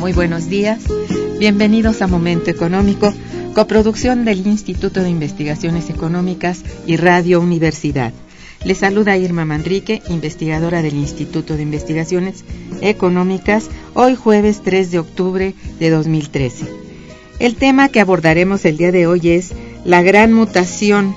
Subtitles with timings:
[0.00, 0.80] Muy buenos días.
[1.38, 3.12] Bienvenidos a Momento Económico,
[3.54, 8.14] coproducción del Instituto de Investigaciones Económicas y Radio Universidad.
[8.64, 12.44] Les saluda Irma Manrique, investigadora del Instituto de Investigaciones
[12.80, 16.64] Económicas, hoy jueves 3 de octubre de 2013.
[17.38, 19.52] El tema que abordaremos el día de hoy es
[19.84, 21.14] la gran mutación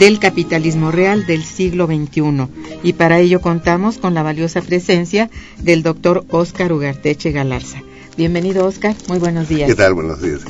[0.00, 2.48] del capitalismo real del siglo XXI
[2.82, 5.30] y para ello contamos con la valiosa presencia
[5.62, 7.82] del doctor Óscar Ugarteche Galarza.
[8.16, 9.68] Bienvenido Óscar, muy buenos días.
[9.68, 9.92] ¿Qué tal?
[9.92, 10.40] Buenos días.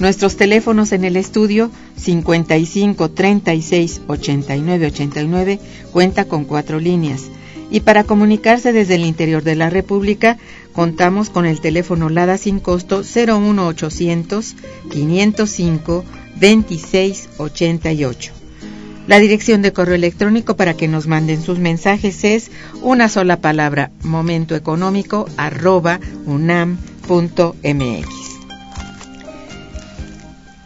[0.00, 5.60] Nuestros teléfonos en el estudio 55 36 89 89
[5.92, 7.30] cuenta con cuatro líneas.
[7.70, 10.38] Y para comunicarse desde el interior de la República,
[10.72, 14.56] contamos con el teléfono LADA sin costo 01800
[14.90, 16.04] 505
[16.40, 18.32] 26 88.
[19.06, 22.50] La dirección de correo electrónico para que nos manden sus mensajes es
[22.82, 25.98] una sola palabra, momentoeconómico arroba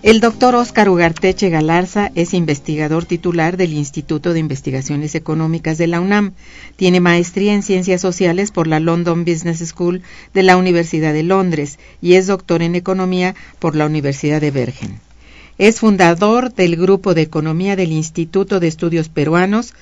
[0.03, 6.00] El doctor Óscar Ugarteche Galarza es investigador titular del Instituto de Investigaciones Económicas de la
[6.00, 6.32] UNAM.
[6.75, 10.03] Tiene maestría en Ciencias Sociales por la London Business School
[10.34, 14.98] de la Universidad de Londres y es doctor en Economía por la Universidad de Bergen.
[15.59, 19.74] Es fundador del Grupo de Economía del Instituto de Estudios Peruanos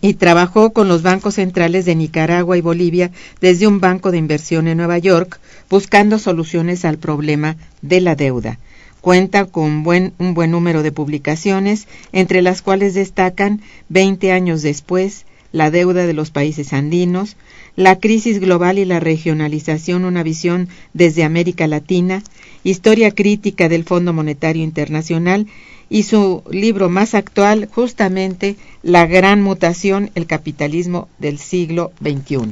[0.00, 4.68] y trabajó con los bancos centrales de Nicaragua y Bolivia desde un banco de inversión
[4.68, 8.58] en Nueva York, buscando soluciones al problema de la deuda.
[9.00, 9.84] Cuenta con
[10.18, 16.14] un buen número de publicaciones, entre las cuales destacan 20 años después, la deuda de
[16.14, 17.36] los países andinos,
[17.76, 22.22] la crisis global y la regionalización, una visión desde América Latina,
[22.64, 25.46] historia crítica del Fondo Monetario Internacional
[25.92, 32.48] y su libro más actual, justamente La gran mutación, el capitalismo del siglo XXI.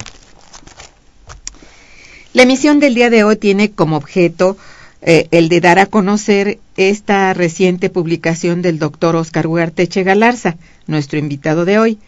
[2.35, 4.59] La emisión del día de hoy tiene como objeto
[5.01, 11.19] eh, el de dar a conocer esta reciente publicación del doctor Oscar Huarteche Galarza, nuestro
[11.19, 11.99] invitado de hoy,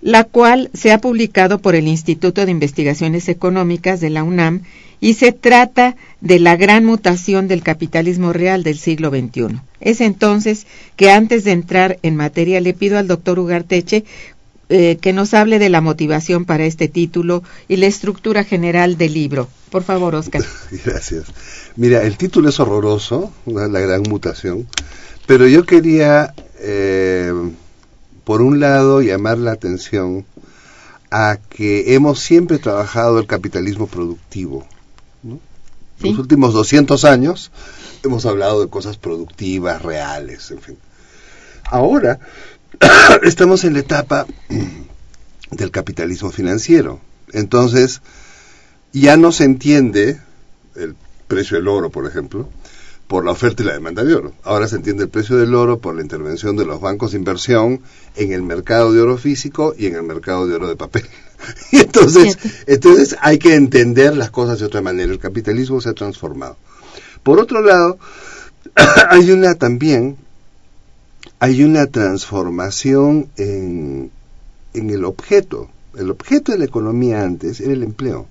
[0.00, 4.62] la cual se ha publicado por el Instituto de Investigaciones Económicas de la UNAM
[5.00, 9.60] y se trata de la gran mutación del capitalismo real del siglo XXI.
[9.80, 10.66] Es entonces
[10.96, 14.04] que antes de entrar en materia le pido al doctor Ugarteche
[14.68, 19.14] eh, que nos hable de la motivación para este título y la estructura general del
[19.14, 19.48] libro.
[19.70, 20.42] Por favor, Oscar.
[20.84, 21.26] Gracias.
[21.76, 24.66] Mira, el título es horroroso, la gran mutación,
[25.26, 27.32] pero yo quería, eh,
[28.26, 30.26] por un lado, llamar la atención
[31.12, 34.66] a que hemos siempre trabajado el capitalismo productivo.
[35.22, 35.38] ¿no?
[36.02, 36.10] ¿Sí?
[36.10, 37.52] Los últimos 200 años
[38.02, 40.76] hemos hablado de cosas productivas, reales, en fin.
[41.66, 42.18] Ahora
[43.22, 44.26] estamos en la etapa
[45.52, 46.98] del capitalismo financiero.
[47.32, 48.02] Entonces,
[48.92, 50.20] ya no se entiende
[50.74, 50.96] el
[51.28, 52.48] precio del oro, por ejemplo,
[53.06, 54.32] por la oferta y la demanda de oro.
[54.42, 57.80] Ahora se entiende el precio del oro por la intervención de los bancos de inversión
[58.16, 61.06] en el mercado de oro físico y en el mercado de oro de papel.
[61.72, 65.12] y entonces, entonces hay que entender las cosas de otra manera.
[65.12, 66.56] El capitalismo se ha transformado.
[67.22, 67.98] Por otro lado,
[69.10, 70.16] hay una también,
[71.38, 74.10] hay una transformación en,
[74.74, 75.70] en el objeto.
[75.96, 78.26] El objeto de la economía antes era el empleo.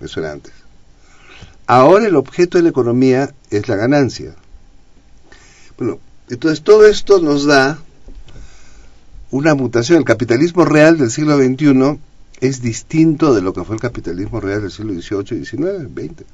[0.00, 0.52] Eso era antes.
[1.66, 4.34] Ahora el objeto de la economía es la ganancia.
[5.78, 5.98] Bueno,
[6.28, 7.78] entonces todo esto nos da
[9.30, 9.98] una mutación.
[9.98, 11.98] El capitalismo real del siglo XXI
[12.40, 16.24] es distinto de lo que fue el capitalismo real del siglo XVIII, XIX, XX.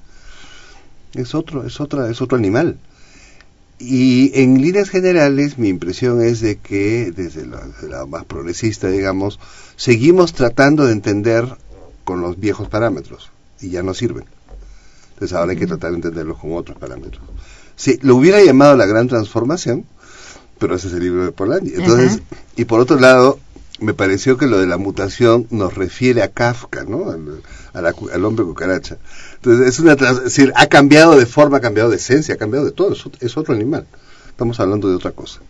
[1.15, 2.79] Es otro, es otra, es otro animal.
[3.79, 9.39] Y en líneas generales mi impresión es de que desde la más progresista, digamos,
[9.77, 11.47] seguimos tratando de entender
[12.03, 14.25] con los viejos parámetros y ya no sirven.
[15.19, 17.21] Entonces ahora hay que tratar de entenderlos con otros parámetros.
[17.75, 19.85] Si lo hubiera llamado la gran transformación,
[20.61, 21.73] pero ese es el libro de Polanyi.
[21.75, 22.21] Entonces,
[22.55, 23.41] y por otro lado,
[23.81, 27.07] me pareció que lo de la mutación nos refiere a Kafka, ¿no?
[27.73, 28.99] Al, hombre cucaracha.
[29.35, 32.65] Entonces, es una es decir, ha cambiado de forma, ha cambiado de esencia, ha cambiado
[32.65, 33.89] de todo, es, otro animal.
[34.29, 35.41] Estamos hablando de otra cosa.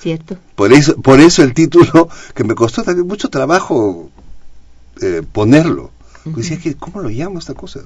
[0.00, 0.38] Cierto.
[0.54, 4.08] Por eso, por eso el título, que me costó también mucho trabajo
[5.00, 5.90] eh, ponerlo.
[6.24, 7.80] Decía que, ¿cómo lo llamo esta cosa?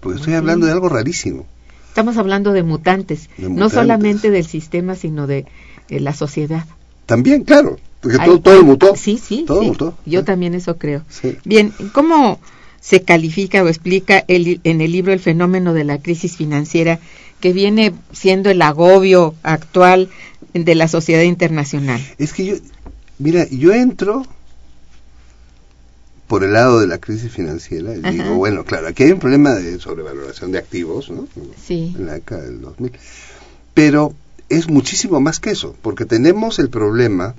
[0.00, 1.46] Porque estoy hablando de algo rarísimo.
[1.88, 5.46] Estamos hablando de mutantes, no solamente del sistema, sino de,
[5.88, 6.64] la sociedad.
[7.06, 8.94] También, claro, porque todo, todo mutó.
[8.94, 9.94] Sí, sí, todo mutó.
[10.06, 11.02] Yo también eso creo.
[11.44, 12.38] Bien, ¿cómo
[12.80, 17.00] se califica o explica el, en el libro el fenómeno de la crisis financiera
[17.40, 20.08] que viene siendo el agobio actual
[20.54, 22.00] de la sociedad internacional?
[22.18, 22.54] Es que yo,
[23.18, 24.26] mira, yo entro
[26.28, 29.80] por el lado de la crisis financiera, digo, bueno, claro, aquí hay un problema de
[29.80, 31.26] sobrevaloración de activos, ¿no?
[31.66, 31.94] Sí.
[31.98, 32.92] En la década del 2000.
[33.72, 34.14] Pero
[34.50, 37.34] es muchísimo más que eso, porque tenemos el problema,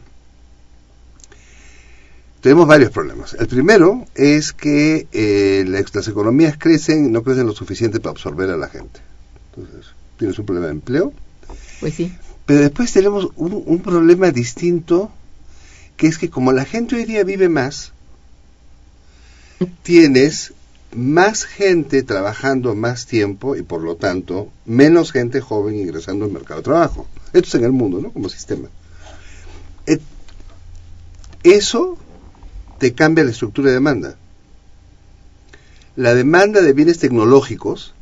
[2.41, 3.35] tenemos varios problemas.
[3.35, 8.57] El primero es que eh, las economías crecen, no crecen lo suficiente para absorber a
[8.57, 9.01] la gente.
[9.53, 11.13] Entonces, tienes un problema de empleo.
[11.79, 12.11] Pues sí.
[12.47, 15.11] Pero después tenemos un, un problema distinto,
[15.95, 17.93] que es que como la gente hoy día vive más,
[19.83, 20.53] tienes
[20.95, 26.61] más gente trabajando más tiempo y por lo tanto menos gente joven ingresando al mercado
[26.61, 27.07] de trabajo.
[27.33, 28.11] Esto es en el mundo, ¿no?
[28.11, 28.69] Como sistema.
[31.43, 31.97] Eso
[32.79, 34.17] te cambia la estructura de demanda.
[35.95, 37.93] La demanda de bienes tecnológicos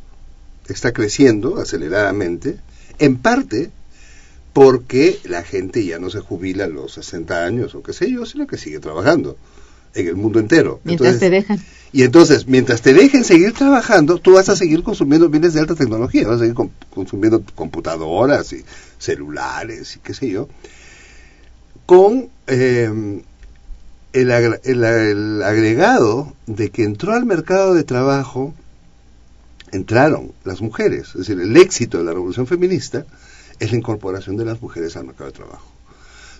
[0.67, 2.57] está creciendo aceleradamente,
[2.99, 3.71] en parte
[4.53, 8.25] porque la gente ya no se jubila a los 60 años o qué sé yo,
[8.25, 9.37] sino que sigue trabajando
[9.93, 10.79] en el mundo entero.
[10.83, 11.59] Mientras te dejan.
[11.93, 15.75] Y entonces, mientras te dejen seguir trabajando, tú vas a seguir consumiendo bienes de alta
[15.75, 16.55] tecnología, vas a seguir
[16.93, 18.63] consumiendo computadoras y
[18.97, 20.49] celulares y qué sé yo,
[21.85, 23.21] con eh,
[24.13, 28.53] el, el, agregado de que entró al mercado de trabajo,
[29.71, 33.05] entraron las mujeres, es decir, el éxito de la revolución feminista
[33.59, 35.71] es la incorporación de las mujeres al mercado de trabajo.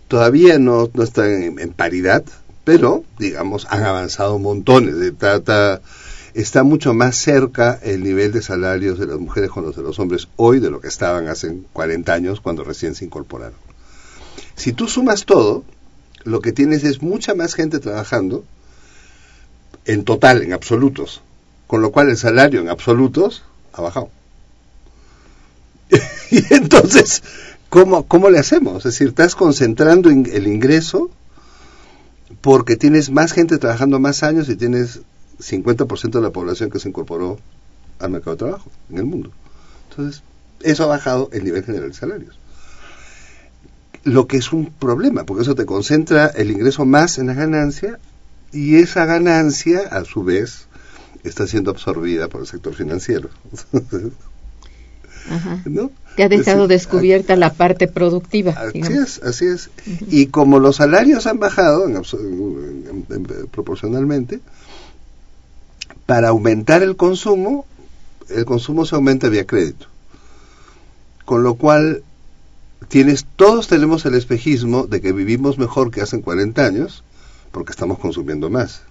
[0.07, 2.23] Todavía no, no están en paridad,
[2.68, 5.00] pero, digamos, han avanzado montones.
[5.00, 5.81] De, está,
[6.34, 9.98] está mucho más cerca el nivel de salarios de las mujeres con los de los
[10.00, 13.57] hombres hoy de lo que estaban hace 40 años cuando recién se incorporaron.
[14.57, 15.64] Si tú sumas todo,
[16.26, 18.44] lo que tienes es mucha más gente trabajando
[19.86, 21.21] en total, en absolutos,
[21.68, 24.09] con lo cual el salario en absolutos ha bajado.
[26.31, 27.24] y entonces,
[27.69, 28.80] ¿cómo, ¿cómo le hacemos?
[28.80, 31.12] Es decir, estás concentrando el ingreso
[32.47, 35.01] porque tienes más gente trabajando más años y tienes
[35.37, 37.37] 50% de la población que se incorporó
[37.99, 39.33] al mercado de trabajo en el mundo.
[39.89, 40.23] Entonces,
[40.61, 42.39] eso ha bajado el nivel general de salarios.
[44.06, 47.99] Lo que es un problema, porque eso te concentra el ingreso más en la ganancia
[48.54, 50.68] y esa ganancia, a su vez,
[51.25, 53.30] está siendo absorbida por el sector financiero.
[56.18, 58.52] Que ha dejado descubierta la parte productiva.
[58.52, 59.69] Así es, así es.
[60.09, 61.86] Y como los salarios han bajado
[63.52, 64.40] proporcionalmente,
[66.07, 67.68] para aumentar el consumo,
[68.30, 69.86] el consumo se aumenta vía crédito.
[71.24, 72.02] Con lo cual,
[72.88, 77.04] tienes, todos tenemos el espejismo de que vivimos mejor que hace 40 años,
[77.52, 78.81] porque estamos consumiendo más.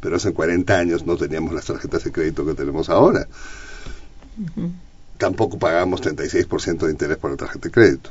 [0.00, 3.26] Pero hace 40 años no teníamos las tarjetas de crédito que tenemos ahora
[5.18, 8.10] tampoco pagamos 36% de interés por la tarjeta de crédito.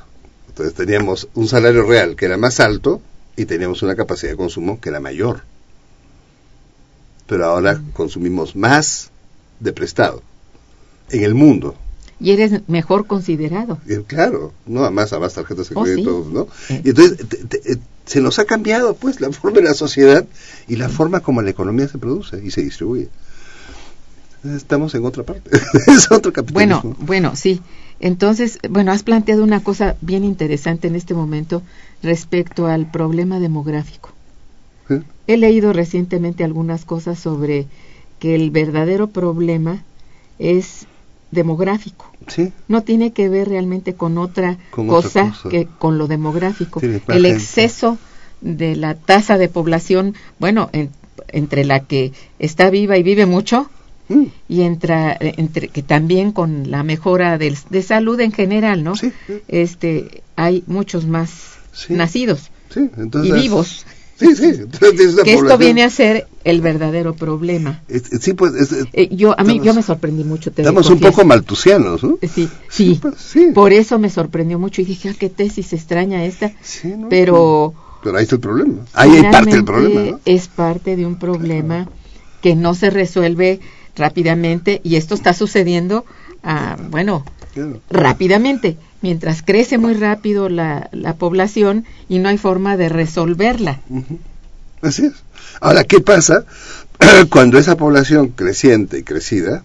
[0.49, 3.01] Entonces teníamos un salario real que era más alto
[3.35, 5.41] y teníamos una capacidad de consumo que era mayor.
[7.27, 9.09] Pero ahora consumimos más
[9.59, 10.21] de prestado
[11.09, 11.75] en el mundo.
[12.19, 13.77] y eres mejor considerado.
[14.07, 16.33] Claro, no, además a más tarjetas de Oh, crédito, sí.
[16.33, 16.47] ¿no?
[16.83, 20.25] Y entonces te- te- eh, se nos ha cambiado pues la forma de la sociedad
[20.67, 23.09] y la forma como la economía se produce y se distribuye.
[24.55, 25.49] Estamos en otra parte,
[25.87, 26.81] es otro capitalismo.
[26.81, 27.61] Bueno, bueno, sí.
[27.99, 31.61] Entonces, bueno, has planteado una cosa bien interesante en este momento
[32.03, 34.09] respecto al problema demográfico.
[34.89, 35.01] ¿Eh?
[35.27, 37.65] He leído recientemente algunas cosas sobre
[38.19, 39.81] que el verdadero problema
[40.37, 40.85] es
[41.31, 42.05] demográfico.
[42.27, 46.81] Sí, No tiene que ver realmente con otra, Con otra cosa, que con lo demográfico.
[46.81, 47.29] El gente.
[47.29, 47.97] exceso
[48.41, 50.89] de la tasa de población, bueno, en-
[51.29, 53.69] entre la que está viva y vive mucho,
[54.07, 58.95] Mm, y entra entre que también con la mejora del- de salud en general, ¿no?
[58.95, 59.33] Sí, sí.
[59.47, 61.31] Este hay muchos más
[61.73, 61.93] Sí.
[61.93, 63.85] nacidos entonces, y vivos.
[64.17, 67.81] Sí, sí, entonces Que esto viene a ser el verdadero problema.
[68.21, 70.51] Sí, pues, es- es- Eh, yo a mí Estamos- yo me sorprendí mucho.
[70.51, 72.17] Te estamos un poco maltusianos, ¿no?
[72.21, 73.47] Eh, Sí, Sí, pues, sí.
[73.53, 76.51] Por eso me sorprendió mucho y dije, ah, qué tesis extraña esta.
[76.97, 77.09] ¿no?
[77.09, 78.85] Pero Pero ahí está el problema.
[78.93, 80.19] Ahí hay parte del problema, ¿no?
[80.25, 81.89] Es parte de un problema
[82.41, 83.59] que no se resuelve
[83.95, 86.05] rápidamente y esto está sucediendo,
[86.43, 87.79] ah, bueno, Claro.
[87.89, 93.79] rápidamente, mientras crece muy rápido la, la población y no hay forma de resolverla.
[94.81, 95.13] Así es.
[95.61, 96.45] Ahora, ¿qué pasa
[97.31, 99.63] cuando esa población creciente y crecida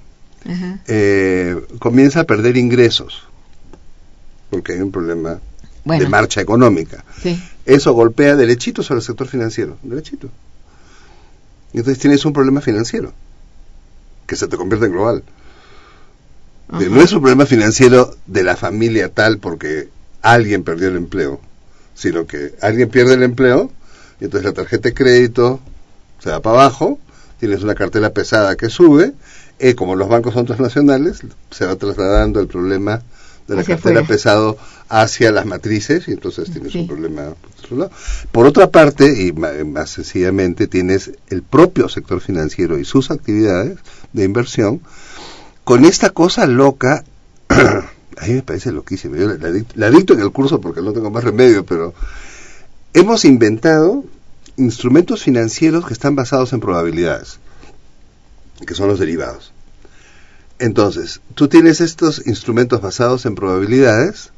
[0.87, 3.25] eh, comienza a perder ingresos?
[4.51, 5.41] Porque hay un problema
[5.85, 7.05] Bueno, de marcha económica.
[7.23, 10.29] sí, Eso golpea derechito sobre el sector financiero, derechito.
[11.73, 13.13] Y entonces tienes un problema financiero
[14.31, 15.25] que se te convierte en global.
[16.69, 16.85] ajá.
[16.89, 19.89] No es un problema financiero de la familia tal porque
[20.23, 21.41] alguien perdió el empleo,
[21.97, 23.73] sino que alguien pierde el empleo
[24.21, 25.59] y entonces la tarjeta de crédito
[26.21, 27.01] se va para abajo,
[27.41, 29.15] tienes una cartera pesada que sube,
[29.59, 33.03] y como los bancos son transnacionales, se va trasladando el problema
[33.51, 34.07] de la cartera afuera.
[34.07, 34.57] pesado
[34.89, 36.81] hacia las matrices y entonces tienes Sí.
[36.81, 37.91] un problema por otro lado.
[38.33, 43.79] Por otra parte, y ma- más sencillamente, tienes el propio sector financiero y sus actividades
[44.13, 44.81] de inversión
[45.65, 47.05] con esta cosa loca,
[47.49, 50.81] a mí me parece loquísimo, yo la, la dic- la dicto en el curso porque
[50.83, 51.95] no tengo más remedio, pero
[52.95, 54.05] hemos inventado
[54.57, 57.39] instrumentos financieros que están basados en probabilidades,
[58.67, 59.53] que son los derivados.
[60.61, 64.31] Entonces, tú tienes estos instrumentos basados en probabilidades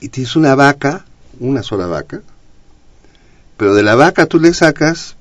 [0.00, 1.04] y tienes una vaca,
[1.40, 2.22] una sola vaca,
[3.58, 5.16] pero de la vaca tú le sacas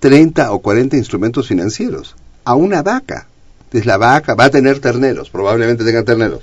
[0.00, 3.28] 30 o 40 instrumentos financieros a una vaca.
[3.66, 6.42] Entonces la vaca va a tener terneros, probablemente tenga terneros.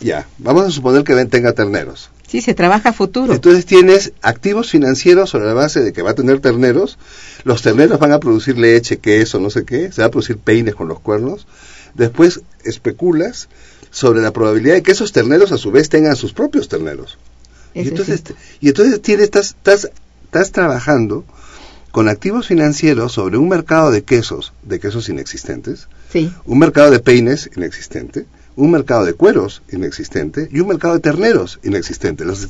[0.00, 2.10] Ya, vamos a suponer que tenga terneros.
[2.26, 3.32] Sí, se trabaja a futuro.
[3.32, 6.98] Entonces tienes activos financieros sobre la base de que va a tener terneros.
[7.44, 9.92] Los terneros van a producir leche, queso, no sé qué.
[9.92, 11.46] Se va a producir peines con los cuernos.
[11.94, 13.48] Después especulas
[13.90, 17.18] sobre la probabilidad de que esos terneros a su vez tengan sus propios terneros.
[17.74, 18.22] Y entonces,
[18.60, 19.90] y entonces tienes, estás, estás,
[20.24, 21.24] estás trabajando
[21.96, 27.00] con activos financieros sobre un mercado de quesos, de quesos inexistentes, Sí, un mercado de
[27.00, 28.26] peines inexistente,
[28.56, 32.24] un mercado de cueros inexistente y un mercado de terneros inexistente.
[32.24, 32.48] Los-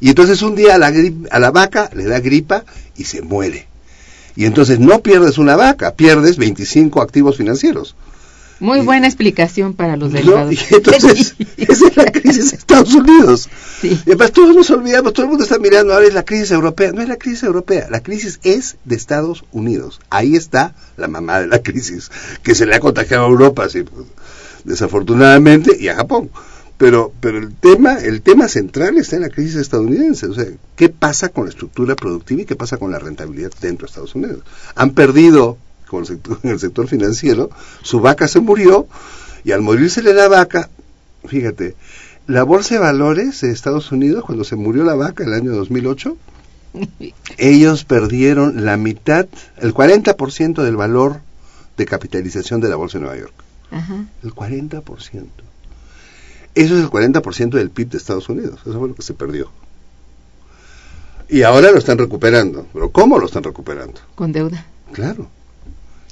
[0.00, 0.92] y entonces un día a la,
[1.30, 2.64] a la vaca le da gripa
[2.96, 3.66] y se muere.
[4.36, 7.96] Y entonces no pierdes una vaca, pierdes 25 activos financieros.
[8.60, 10.16] muy buena explicación para los ¿no?
[10.18, 10.52] derivados.
[10.52, 13.48] Y entonces, esa es la crisis de Estados Unidos.
[13.80, 13.98] Sí.
[14.04, 16.92] Y además todos nos olvidamos, todo el mundo está mirando, ahora es la crisis europea.
[16.92, 20.00] No es la crisis europea, la crisis es de Estados Unidos.
[20.10, 22.10] Ahí está la mamá de la crisis,
[22.42, 24.06] que se le ha contagiado a Europa, sí, pues,
[24.66, 26.30] desafortunadamente, y a Japón.
[26.76, 30.26] Pero, pero el tema, el tema central está en la crisis estadounidense.
[30.26, 30.44] O sea,
[30.76, 34.14] ¿qué pasa con la estructura productiva y qué pasa con la rentabilidad dentro de Estados
[34.14, 34.42] Unidos?
[34.74, 35.56] Han perdido
[35.88, 37.50] con el sector, en el sector financiero,
[37.82, 38.86] su vaca se murió,
[39.44, 40.68] y al morírsele la vaca,
[41.24, 41.76] fíjate,
[42.26, 45.52] la bolsa de valores de Estados Unidos, cuando se murió la vaca en el año
[45.52, 46.16] 2008,
[47.38, 49.26] ellos perdieron la mitad,
[49.58, 51.20] el 40% del valor
[51.76, 53.45] de capitalización de la bolsa de Nueva York.
[53.70, 54.06] Ajá.
[54.22, 55.26] El 40%.
[56.54, 58.60] Eso es el 40% del PIB de Estados Unidos.
[58.62, 59.50] Eso fue lo que se perdió.
[61.28, 62.66] Y ahora lo están recuperando.
[62.72, 64.00] ¿Pero cómo lo están recuperando?
[64.14, 64.64] Con deuda.
[64.92, 65.28] Claro.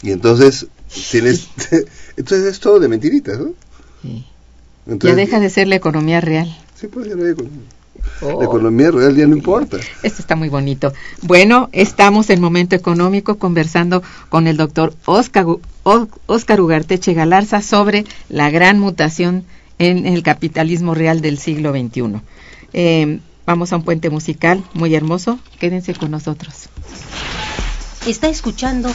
[0.03, 0.67] Y entonces
[1.11, 1.49] tienes...
[2.17, 3.53] entonces es todo de mentiritas, ¿no?
[4.03, 4.27] Sí.
[4.87, 6.55] Entonces, ya deja de ser la economía real.
[6.75, 7.35] Sí, economía.
[8.21, 8.39] Oh.
[8.41, 9.79] La economía real ya no importa.
[10.03, 10.93] Esto está muy bonito.
[11.23, 18.79] Bueno, estamos en Momento Económico conversando con el doctor Oscar, Ugarteche Galarza sobre la gran
[18.79, 19.45] mutación
[19.79, 22.21] en el capitalismo real del siglo XXI.
[22.73, 25.39] Eh, vamos a un puente musical muy hermoso.
[25.59, 26.69] Quédense con nosotros.
[28.07, 28.91] Está escuchando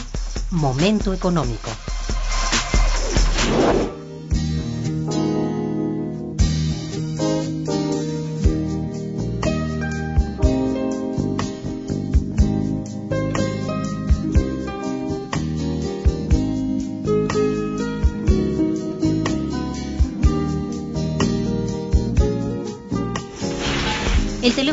[0.50, 1.70] Momento Económico.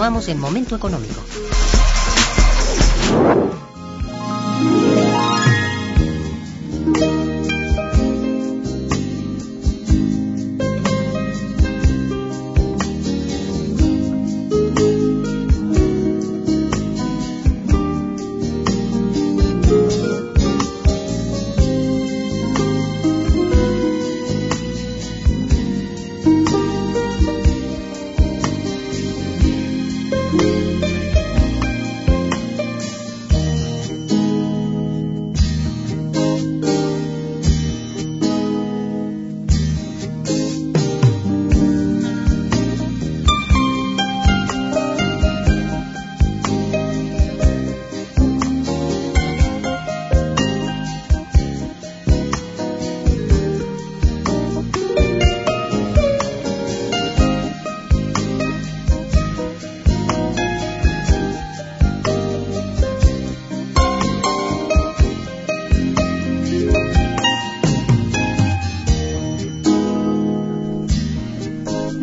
[0.00, 1.22] Continuamos en Momento Económico.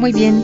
[0.08, 0.42] Muy bien.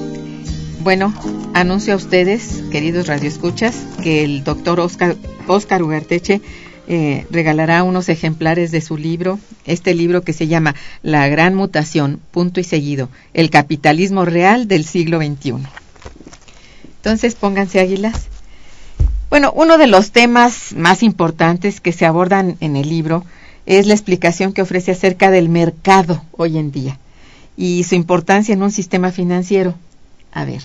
[0.81, 1.13] Bueno,
[1.53, 3.73] anuncio a ustedes, queridos radioescuchas,
[4.03, 5.15] que el doctor Oscar,
[5.47, 6.41] Oscar Ugarteche
[6.89, 12.19] eh, regalará unos ejemplares de su libro, este libro que se llama La Gran Mutación,
[12.31, 15.53] punto y seguido, el capitalismo real del siglo XXI.
[16.97, 18.25] Entonces, pónganse águilas.
[19.29, 23.23] Bueno, uno de los temas más importantes que se abordan en el libro
[23.65, 26.99] es la explicación que ofrece acerca del mercado hoy en día
[27.57, 29.75] y su importancia en un sistema financiero.
[30.31, 30.63] A ver,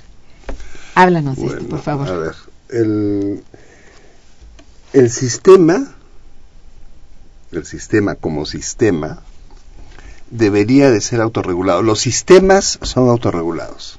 [0.94, 2.08] háblanos de esto, por favor.
[2.08, 2.34] A ver,
[2.70, 3.42] el,
[4.92, 5.94] el sistema,
[7.52, 9.20] el sistema como sistema,
[10.30, 11.82] debería de ser autorregulado.
[11.82, 13.98] Los sistemas son autorregulados.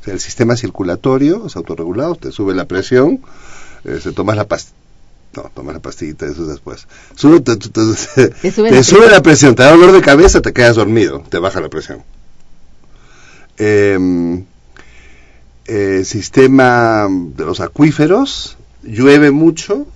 [0.00, 3.20] O sea, el sistema circulatorio es autorregulado, te sube la presión,
[3.84, 4.76] eh, se tomas la pastilla.
[5.36, 6.86] No, tomas la pastillita, eso es después.
[7.14, 10.00] Sube, te, te- te- Te sube te la sube la presión, te da dolor de
[10.00, 12.02] cabeza, te quedas dormido, te baja la presión.
[13.58, 14.44] Em,
[15.66, 19.86] eh, sistema de los acuíferos, llueve mucho,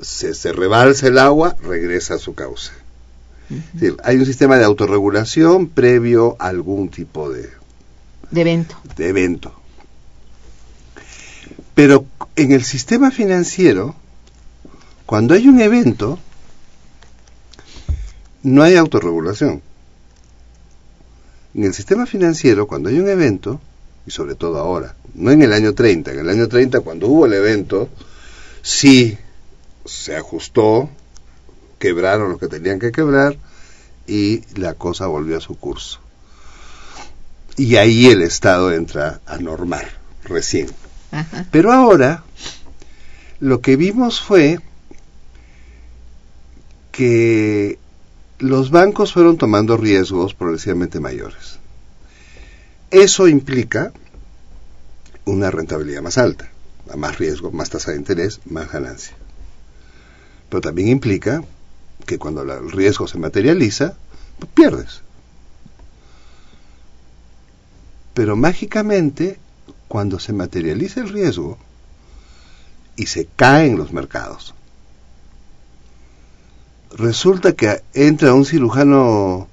[0.00, 2.34] se, se rebalsa el agua, regresa a su
[3.74, 7.50] decir, hay un sistema de autorregulación previo a algún tipo de,
[8.30, 8.76] De evento.
[8.96, 9.52] de evento.
[11.74, 12.06] Pero
[12.36, 13.94] en el sistema financiero,
[15.06, 16.18] cuando hay un evento,
[18.42, 19.62] no hay autorregulación.
[21.54, 23.60] En el sistema financiero, cuando hay un evento,
[24.06, 27.26] y sobre todo ahora, no en el año 30, en el año 30 cuando hubo
[27.26, 27.88] el evento,
[28.62, 29.18] sí
[29.84, 30.88] se ajustó,
[31.78, 33.36] quebraron lo que tenían que quebrar
[34.06, 36.00] y la cosa volvió a su curso.
[37.56, 39.86] Y ahí el Estado entra a normar,
[40.24, 40.68] recién.
[41.10, 41.46] Ajá.
[41.50, 42.24] Pero ahora
[43.40, 44.58] lo que vimos fue
[46.92, 47.78] que
[48.42, 51.60] los bancos fueron tomando riesgos progresivamente mayores.
[52.90, 53.92] Eso implica
[55.24, 56.50] una rentabilidad más alta,
[56.92, 59.14] a más riesgo, más tasa de interés, más ganancia.
[60.48, 61.44] Pero también implica
[62.04, 63.94] que cuando el riesgo se materializa,
[64.40, 65.02] pues pierdes.
[68.12, 69.38] Pero mágicamente,
[69.86, 71.58] cuando se materializa el riesgo
[72.96, 74.52] y se caen los mercados,
[76.96, 79.48] resulta que entra un cirujano,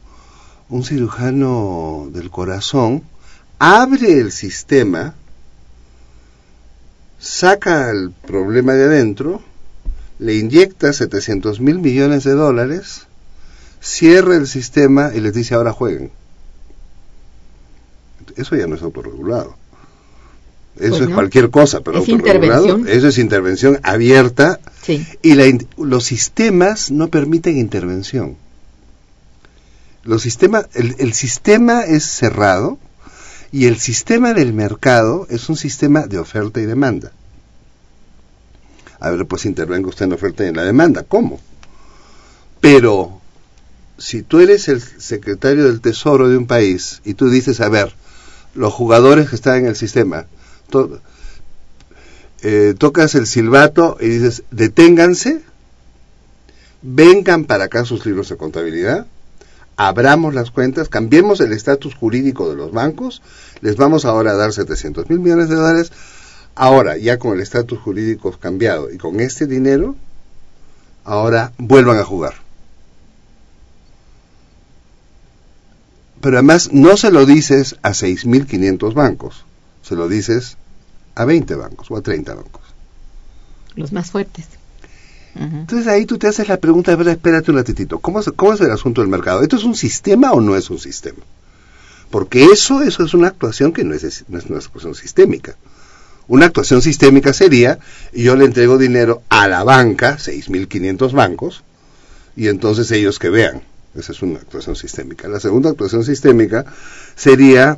[0.69, 3.03] un cirujano del corazón,
[3.59, 5.15] abre el sistema
[7.19, 9.41] saca el problema de adentro,
[10.17, 13.07] le inyecta 700 mil millones de dólares,
[13.81, 16.11] cierra el sistema y les dice ahora jueguen.
[18.35, 19.55] Eso ya no es autorregulado.
[20.79, 22.87] Eso Pues es cualquier cosa, pero Es intervención.
[22.87, 25.05] eso es intervención abierta Sí.
[25.21, 25.45] y la
[25.77, 28.37] los sistemas no permiten intervención.
[30.03, 32.79] Los sistemas, el, el sistema es cerrado
[33.51, 37.11] y el sistema del mercado es un sistema de oferta y demanda.
[39.01, 41.03] A ver, pues intervenga usted en la oferta y en la demanda.
[41.03, 41.39] ¿Cómo?
[42.61, 43.19] Pero
[43.97, 47.93] si tú eres el secretario del Tesoro de un país y tú dices, a ver,
[48.55, 50.25] los jugadores que están en el sistema,
[52.41, 55.41] eh, tocas el silbato y dices, deténganse,
[56.81, 59.07] vengan para acá sus libros de contabilidad,
[59.75, 63.21] abramos las cuentas, cambiemos el estatus jurídico de los bancos,
[63.61, 65.91] les vamos ahora a dar 700 mil millones de dólares,
[66.55, 69.95] ahora ya con el estatus jurídico cambiado y con este dinero,
[71.03, 72.35] ahora vuelvan a jugar.
[76.21, 79.45] Pero además no se lo dices a 6.500 bancos,
[79.81, 80.57] se lo dices
[81.19, 82.61] a 20 bancos o a 30 bancos.
[83.75, 84.45] Los más fuertes.
[85.35, 88.53] Entonces ahí tú te haces la pregunta, a ver, espérate un ratitito, ¿cómo es, ¿cómo
[88.53, 89.41] es el asunto del mercado?
[89.41, 91.19] ¿Esto es un sistema o no es un sistema?
[92.09, 95.55] Porque eso, eso es una actuación que no es, no es una actuación sistémica.
[96.27, 97.79] Una actuación sistémica sería,
[98.13, 101.63] yo le entrego dinero a la banca, 6.500 bancos,
[102.35, 103.61] y entonces ellos que vean.
[103.93, 105.27] Esa es una actuación sistémica.
[105.27, 106.65] La segunda actuación sistémica
[107.15, 107.77] sería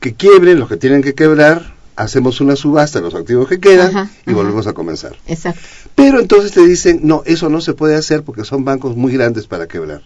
[0.00, 3.88] que quiebren los que tienen que quebrar, hacemos una subasta de los activos que quedan
[3.96, 4.36] Ajá, y ajá.
[4.38, 5.16] volvemos a comenzar.
[5.26, 5.60] Exacto.
[5.94, 9.46] Pero entonces te dicen, no, eso no se puede hacer porque son bancos muy grandes
[9.46, 10.02] para quebrar.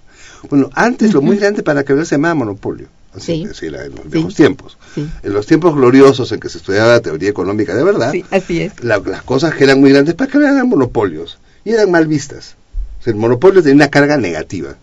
[0.50, 2.88] Bueno, antes lo muy grande para quebrar se llamaba monopolio.
[3.14, 3.46] Así, Sí.
[3.50, 4.08] así era en los Sí.
[4.10, 4.78] viejos tiempos.
[4.94, 5.06] Sí.
[5.22, 8.62] En los tiempos gloriosos en que se estudiaba la teoría económica de verdad, Sí, así
[8.62, 8.82] es.
[8.82, 12.56] la- las cosas que eran muy grandes para quebrar eran monopolios y eran mal vistas.
[13.00, 14.76] O sea, el monopolio tenía una carga negativa.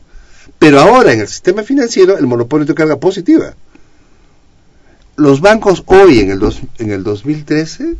[0.59, 3.55] Pero ahora en el sistema financiero el monopolio tiene carga positiva.
[5.19, 7.97] Los bancos hoy en el, dos- en el 2013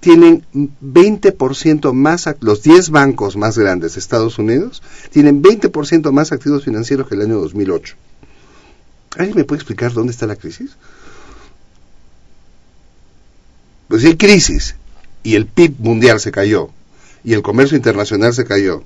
[0.00, 6.64] tienen 20% más, los 10 bancos más grandes de Estados Unidos tienen 20% más activos
[6.64, 7.94] financieros que el año 2008.
[9.18, 10.72] ¿Alguien me puede explicar dónde está la crisis?
[13.86, 14.74] Pues si hay crisis
[15.22, 16.70] y el PIB mundial se cayó
[17.22, 18.82] y el comercio internacional se cayó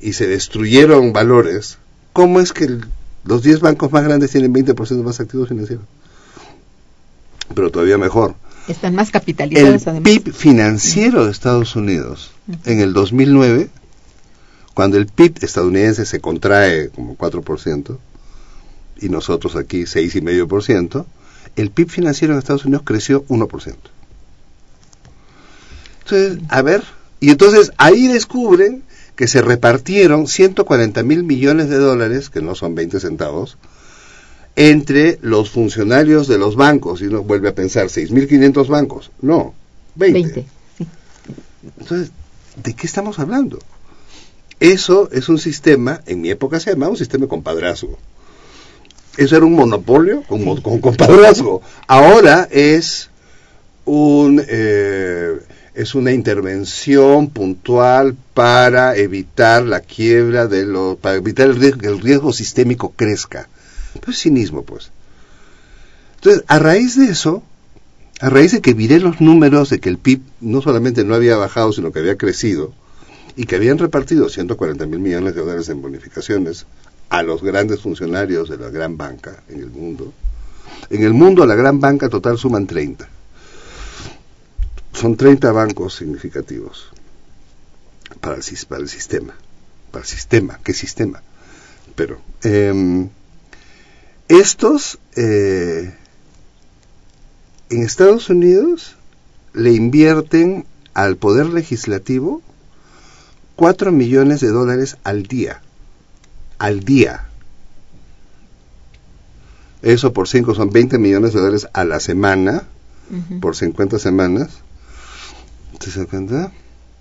[0.00, 1.78] y se destruyeron valores,
[2.12, 2.78] ¿cómo es que
[3.24, 5.84] los 10 bancos más grandes tienen 20% más activos financieros?
[7.54, 8.34] Pero todavía mejor,
[8.68, 10.02] Están más el capitalizados además.
[10.04, 12.32] PIB financiero de Estados Unidos
[12.64, 13.68] en el 2009,
[14.74, 17.98] cuando el PIB estadounidense se contrae como 4%
[19.00, 21.04] y nosotros aquí 6,5%,
[21.56, 23.74] el PIB financiero en Estados Unidos creció 1%.
[26.04, 26.84] Entonces, a ver,
[27.20, 28.82] y entonces ahí descubren
[29.16, 33.58] que se repartieron 140 mil millones de dólares, que no son 20 centavos,
[34.60, 39.54] entre los funcionarios de los bancos, y uno vuelve a pensar, 6.500 bancos, no,
[39.94, 40.20] 20.
[40.20, 40.46] 20.
[40.76, 40.86] sí.
[41.78, 42.10] Entonces,
[42.60, 43.60] ¿de qué estamos hablando?
[44.58, 47.96] Eso es un sistema, en mi época se llamaba un sistema de compadrazgo.
[49.16, 51.62] Eso era un monopolio con, con compadrazgo.
[51.86, 53.10] Ahora es
[53.84, 55.38] un eh,
[55.76, 61.86] es una intervención puntual para evitar la quiebra de los, para evitar el riesgo, que
[61.86, 63.48] el riesgo sistémico crezca.
[64.00, 64.90] Pues es cinismo, pues.
[66.16, 67.42] Entonces, a raíz de eso,
[68.20, 71.36] a raíz de que miré los números de que el PIB no solamente no había
[71.36, 72.72] bajado, sino que había crecido,
[73.36, 76.66] y que habían repartido 140 mil millones de dólares en bonificaciones
[77.08, 80.12] a los grandes funcionarios de la gran banca en el mundo,
[80.90, 83.08] en el mundo la gran banca total suman 30.
[84.92, 86.88] Son 30 bancos significativos
[88.20, 89.34] para el, para el sistema.
[89.92, 91.22] Para el sistema, ¿qué sistema?
[91.94, 93.08] Pero em,
[94.28, 95.94] estos eh,
[97.70, 98.96] en Estados Unidos
[99.54, 102.42] le invierten al poder legislativo
[103.56, 105.62] 4 millones de dólares al día.
[106.58, 107.28] Al día.
[109.82, 112.64] Eso por 5 son 20 millones de dólares a la semana,
[113.40, 114.50] por 50 semanas.
[115.78, 116.52] ¿Te das cuenta?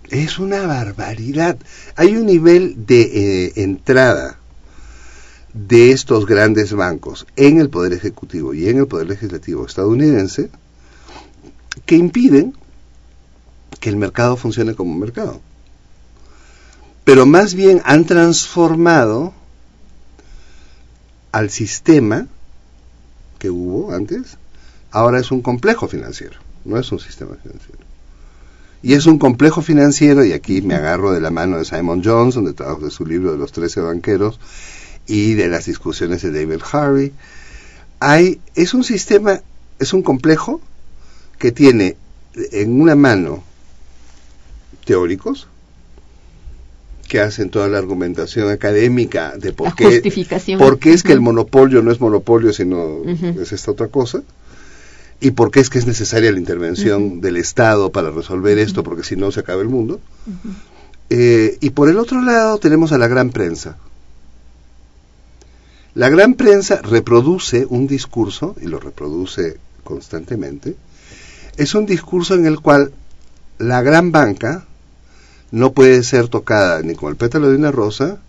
[0.10, 1.58] Es una barbaridad.
[1.96, 4.38] Hay un nivel de eh, entrada
[5.66, 10.50] de estos grandes bancos en el Poder Ejecutivo y en el Poder Legislativo estadounidense
[11.86, 12.54] que impiden
[13.80, 15.42] que el mercado funcione como un mercado.
[17.04, 19.34] Pero más bien han transformado
[21.32, 22.28] al sistema
[23.40, 24.38] que hubo antes,
[24.92, 27.80] ahora es un complejo financiero, no es un sistema financiero.
[28.84, 32.46] Y es un complejo financiero, y aquí me agarro de la mano de Simon Johnson,
[32.46, 34.40] de, de su libro de los 13 banqueros,
[35.08, 37.14] y de las discusiones de David Harvey.
[38.00, 39.42] Hay, es un sistema,
[39.80, 40.62] es un complejo
[41.40, 41.96] que tiene
[42.52, 43.44] en una mano
[44.86, 45.48] teóricos,
[47.08, 50.02] que hacen toda la argumentación académica de por qué,
[50.58, 54.24] por qué es que el monopolio no es monopolio, sino es esta otra cosa,
[55.20, 59.04] y por qué es que es necesaria la intervención del Estado para resolver esto, porque
[59.04, 60.00] si no se acaba el mundo.
[61.10, 63.78] Eh, y por el otro lado tenemos a la gran prensa.
[65.98, 70.76] La gran prensa reproduce un discurso, y lo reproduce constantemente,
[71.58, 72.92] es un discurso en el cual
[73.58, 74.68] la gran banca,
[75.50, 78.20] no puede ser tocada ni con el pétalo de una rosa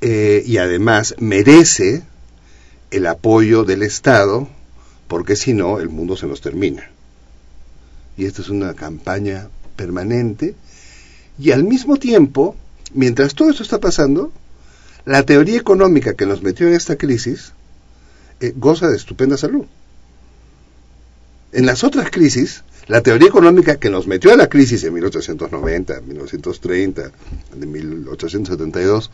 [0.00, 2.04] eh, y además merece
[2.92, 4.48] el apoyo del Estado
[5.08, 6.88] porque si no el mundo se nos termina.
[8.16, 10.54] Y esta es una campaña permanente
[11.36, 12.54] y al mismo tiempo,
[12.94, 14.30] mientras todo esto está pasando,
[15.06, 17.52] la teoría económica que nos metió en esta crisis
[18.40, 19.64] eh, goza de estupenda salud.
[21.52, 26.00] En las otras crisis, la teoría económica que nos metió a la crisis en 1890,
[26.02, 27.12] 1930,
[27.54, 29.10] de 1872,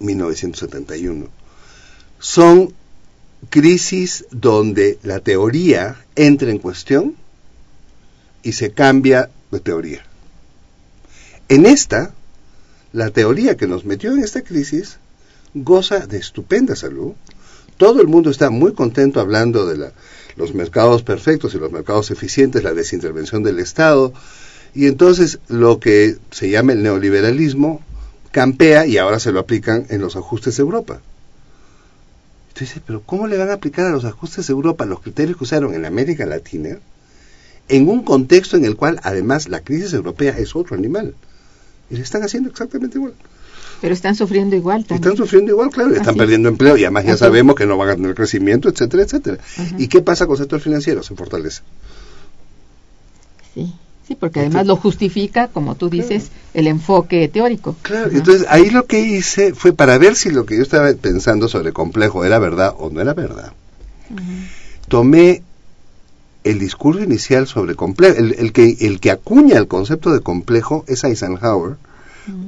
[0.00, 1.28] 1971,
[2.18, 2.74] son
[3.50, 7.14] crisis donde la teoría entra en cuestión
[8.42, 10.04] y se cambia de teoría.
[11.48, 12.14] En esta,
[12.92, 14.98] la teoría que nos metió en esta crisis
[15.54, 17.12] goza de estupenda salud.
[17.76, 19.92] Todo el mundo está muy contento hablando de la
[20.36, 24.12] los mercados perfectos y los mercados eficientes, la desintervención del Estado,
[24.74, 27.82] y entonces lo que se llama el neoliberalismo
[28.30, 31.00] campea y ahora se lo aplican en los ajustes de Europa.
[32.48, 35.44] Entonces, pero ¿cómo le van a aplicar a los ajustes de Europa los criterios que
[35.44, 36.78] usaron en América Latina
[37.68, 41.14] en un contexto en el cual además la crisis europea es otro animal?
[41.92, 43.14] Y le están haciendo exactamente igual.
[43.80, 45.02] Pero están sufriendo igual también.
[45.02, 47.94] Están sufriendo igual, claro, están perdiendo empleo y además ya sabemos que no van a
[47.96, 49.38] tener crecimiento, etcétera, etcétera.
[49.76, 51.02] ¿Y qué pasa con el sector financiero?
[51.02, 51.62] Se fortalece.
[53.54, 53.74] Sí.
[54.06, 57.76] Sí, porque además lo justifica, como tú dices, el enfoque teórico.
[57.82, 61.46] Claro, entonces ahí lo que hice fue para ver si lo que yo estaba pensando
[61.46, 63.52] sobre complejo era verdad o no era verdad.
[64.88, 65.42] Tomé
[66.44, 71.04] el discurso inicial sobre complejo, el, que, el que acuña el concepto de complejo es
[71.04, 71.76] Eisenhower,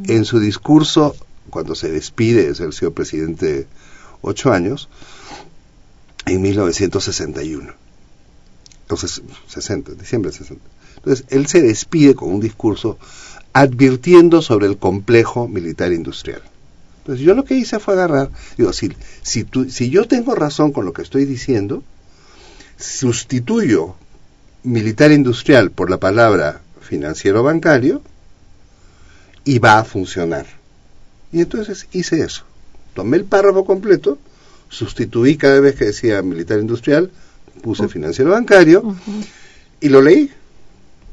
[0.07, 1.17] en su discurso,
[1.51, 3.67] cuando se despide de ser sido presidente
[4.23, 4.89] ocho años,
[6.27, 7.73] en 1961.
[8.83, 10.65] Entonces, 60, diciembre de 60.
[10.97, 12.99] Entonces, él se despide con un discurso
[13.53, 16.43] advirtiendo sobre el complejo militar industrial.
[16.99, 20.85] Entonces, yo lo que hice fue agarrar, digo, si, si, si yo tengo razón con
[20.85, 21.83] lo que estoy diciendo,
[22.79, 23.95] sustituyo
[24.63, 28.03] militar industrial por la palabra financiero bancario,
[29.45, 30.47] y va a funcionar.
[31.33, 32.45] Y entonces hice eso.
[32.95, 34.19] Tomé el párrafo completo,
[34.69, 37.11] sustituí cada vez que decía militar industrial,
[37.63, 38.97] puse financiero bancario
[39.81, 40.31] y lo leí.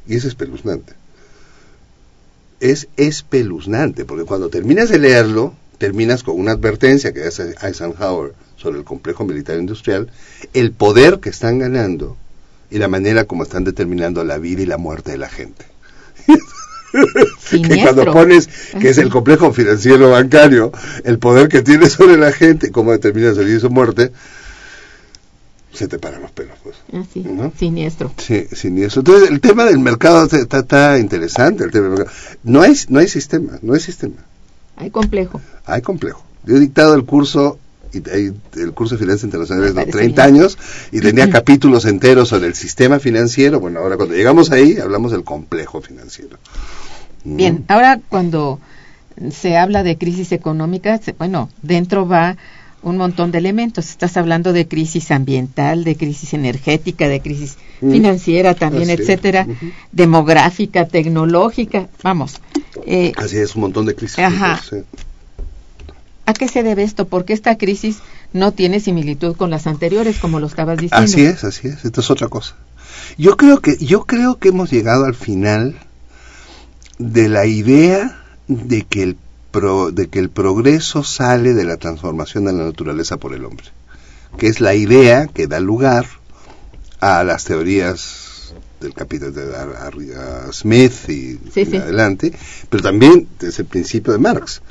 [0.08, 0.94] Y es espeluznante.
[2.60, 8.80] Es espeluznante, porque cuando terminas de leerlo, terminas con una advertencia que hace Eisenhower sobre
[8.80, 10.10] el complejo militar industrial,
[10.54, 12.18] el poder que están ganando
[12.70, 15.66] y la manera como están determinando la vida y la muerte de la gente.
[17.50, 18.48] que cuando pones
[18.80, 20.72] que es el complejo financiero bancario,
[21.04, 24.12] el poder que tiene sobre la gente, cómo determina su vida y su muerte,
[25.74, 26.58] se te paran los pelos.
[26.64, 26.76] Pues,
[27.58, 28.12] Siniestro.
[28.18, 29.02] Sí, siniestro.
[29.02, 31.64] Entonces, el tema del mercado está, interesante.
[31.64, 31.96] El tema
[32.44, 34.18] No, hay, no hay sistema, no hay sistema.
[34.76, 35.42] Hay complejo.
[35.66, 36.24] Hay complejo.
[36.44, 37.60] Yo he dictado el curso
[37.94, 40.58] y el curso de finanzas internacionales de 30 años
[40.92, 43.60] y tenía capítulos enteros sobre el sistema financiero.
[43.60, 46.38] Bueno, ahora cuando llegamos ahí hablamos del complejo financiero.
[47.24, 48.60] Bien, ahora cuando
[49.32, 52.38] se habla de crisis económica, bueno, dentro va
[52.84, 53.90] un montón de elementos.
[53.90, 57.92] Estás hablando de crisis ambiental, de crisis energética, de crisis mm.
[57.92, 59.48] financiera también, etcétera,
[59.92, 62.42] demográfica, tecnológica, vamos.
[62.86, 64.20] Eh, Así es, un montón de crisis.
[64.20, 64.60] Ajá.
[66.26, 67.08] ¿A qué se debe esto?
[67.08, 68.00] Porque esta crisis
[68.34, 71.04] no tiene similitud con las anteriores, como lo estabas diciendo.
[71.04, 71.84] Así es, así es.
[71.84, 72.56] Esto es otra cosa.
[73.18, 75.80] Yo creo que yo creo que hemos llegado al final
[76.98, 79.18] de la idea de que el
[79.94, 83.66] de que el progreso sale de la transformación de la naturaleza por el hombre,
[84.38, 86.06] que es la idea que da lugar
[87.02, 88.31] a las teorías
[88.82, 89.44] del capítulo de
[90.52, 91.40] Smith y,
[91.78, 92.34] adelante,
[92.70, 94.62] pero también desde el principio de Marx.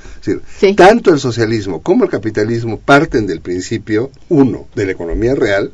[0.77, 5.73] Tanto el socialismo como el capitalismo parten del principio, uno, de la economía real,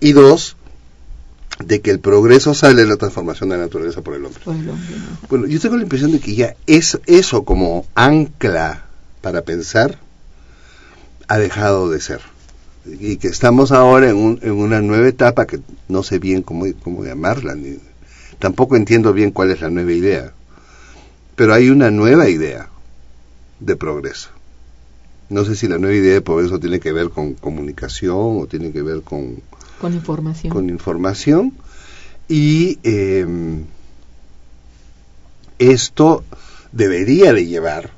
[0.00, 0.56] y dos,
[1.58, 4.40] de que el progreso sale de la transformación de la naturaleza por el hombre.
[4.44, 5.28] Por el hombre, ¿no?
[5.28, 8.86] Bueno, yo tengo la impresión de que ya es, eso como ancla
[9.20, 9.98] para pensar
[11.28, 12.31] ha dejado de ser.
[12.84, 16.66] Y que estamos ahora en, un- en una nueva etapa que no sé bien cómo,
[16.82, 17.78] cómo llamarla, ni,
[18.38, 20.32] tampoco entiendo bien cuál es la nueva idea.
[21.36, 22.68] Pero hay una nueva idea
[23.60, 24.30] de progreso.
[25.28, 28.72] No sé si la nueva idea de progreso tiene que ver con comunicación o tiene
[28.72, 29.36] que ver con,
[29.80, 30.52] Con información.
[30.52, 31.52] con información
[32.28, 33.24] y eh,
[35.58, 36.24] esto
[36.72, 37.90] debería de llevar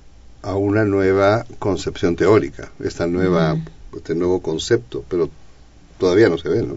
[0.43, 3.65] a una nueva concepción teórica, esta nueva, Mm.
[3.97, 5.29] Este nuevo concepto, pero
[5.99, 6.77] todavía no se ve, ¿no?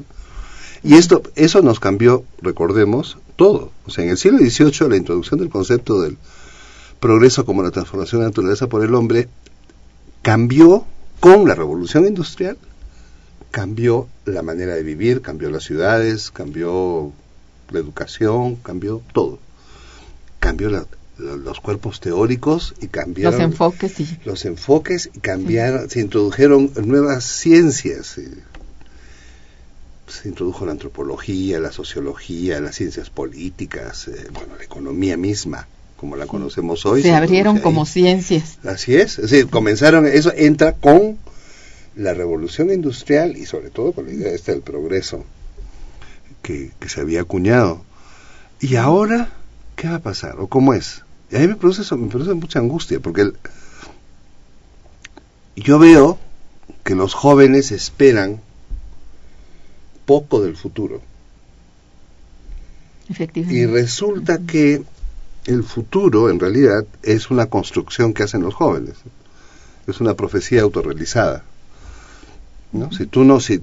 [0.83, 3.71] Y esto, eso nos cambió, recordemos, todo.
[3.85, 6.17] O sea, en el siglo XVIII la introducción del concepto del
[6.99, 9.27] progreso como la transformación de la naturaleza por el hombre
[10.21, 10.85] cambió
[11.19, 12.57] con la revolución industrial
[13.49, 17.11] cambió la manera de vivir, cambió las ciudades, cambió
[17.71, 19.39] la educación, cambió todo.
[20.39, 20.85] Cambió la-
[21.19, 24.17] los cuerpos teóricos y cambiaron Los enfoques, sí.
[24.25, 28.17] los enfoques y cambiaron, se introdujeron nuevas ciencias.
[28.19, 28.29] eh,
[30.07, 36.15] Se introdujo la antropología, la sociología, las ciencias políticas, eh, bueno, la economía misma, como
[36.15, 37.01] la conocemos hoy.
[37.01, 38.57] Se abrieron como ciencias.
[38.63, 41.17] Así es, es decir, comenzaron, eso entra con
[41.95, 45.25] la revolución industrial y sobre todo con la idea esta del progreso
[46.43, 47.81] que, que se había acuñado.
[48.61, 49.29] Y ahora,
[49.75, 50.39] ¿qué va a pasar?
[50.39, 51.01] ¿O cómo es?
[51.31, 53.37] Y a mí me produce, eso, me produce mucha angustia, porque el-
[55.55, 56.17] yo veo
[56.83, 58.39] que los jóvenes esperan
[60.05, 61.01] poco del futuro.
[63.09, 63.67] Y Efectivamente.
[63.67, 64.83] resulta que
[65.45, 68.95] el futuro, en realidad, es una construcción que hacen los jóvenes.
[69.87, 71.43] Es una profecía autorrealizada.
[72.73, 72.91] ¿no?
[72.91, 73.61] Si tú no, si,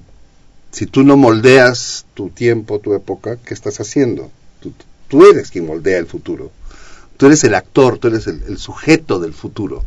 [0.72, 4.30] si tú no moldeas tu tiempo, tu época, ¿qué estás haciendo?
[4.60, 4.72] Tú,
[5.08, 6.50] tú eres quien moldea el futuro.
[7.16, 9.84] Tú eres el actor, tú eres el, sujeto del futuro.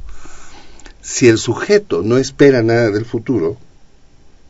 [1.02, 3.58] Si el sujeto no espera nada del futuro,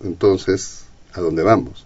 [0.04, 1.86] entonces, ¿a dónde vamos?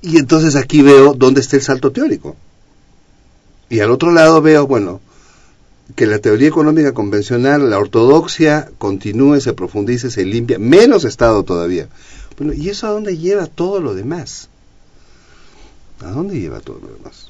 [0.00, 2.36] Y entonces aquí veo dónde está el salto teórico.
[3.68, 5.00] Y al otro lado veo, bueno,
[5.94, 11.88] que la teoría económica convencional, la ortodoxia, continúe, se profundice, se limpia, menos Estado todavía.
[12.36, 14.48] Bueno, ¿y eso a dónde lleva todo lo demás?
[16.00, 17.26] ¿A dónde lleva todo lo demás?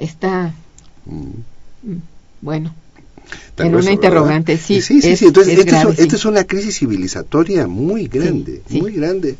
[0.00, 0.52] Está,
[1.06, 1.94] Mm.
[2.40, 2.74] bueno,
[3.54, 3.92] Tan En una ¿verdad?
[3.92, 5.26] interrogante, sí, Sí, sí, es- sí.
[5.26, 6.16] Entonces, es esta, grave, es, esta sí.
[6.16, 8.80] es una crisis civilizatoria muy grande, sí.
[8.80, 9.36] muy grande.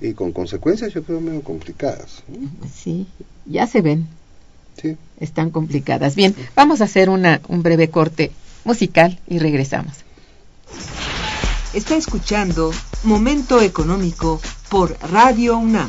[0.00, 2.22] Y con consecuencias, yo creo, medio complicadas.
[2.74, 3.06] sí,
[3.46, 4.08] ya se ven,
[4.82, 4.96] Sí.
[5.20, 6.16] están complicadas.
[6.16, 8.32] Bien, vamos a hacer una, un breve corte
[8.64, 9.94] musical y regresamos.
[11.72, 12.72] Está escuchando
[13.04, 15.88] Momento Económico por Radio UNAM.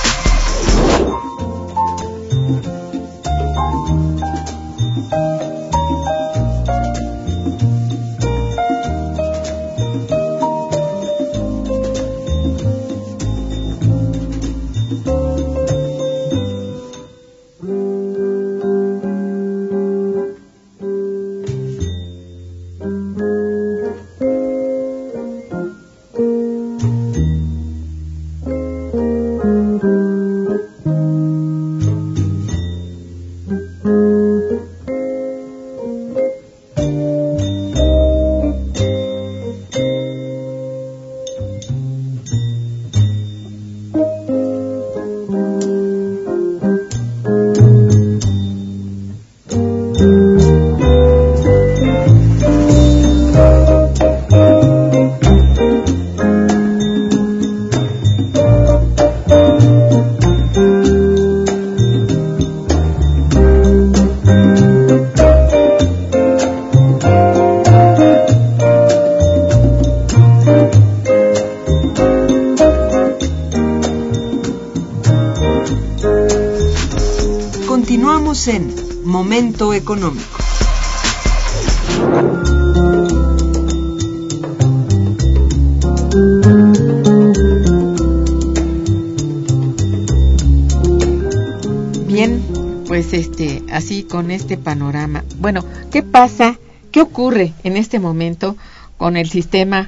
[94.21, 95.23] Con este panorama.
[95.39, 96.59] Bueno, ¿qué pasa?
[96.91, 98.55] ¿Qué ocurre en este momento
[98.97, 99.87] con el sistema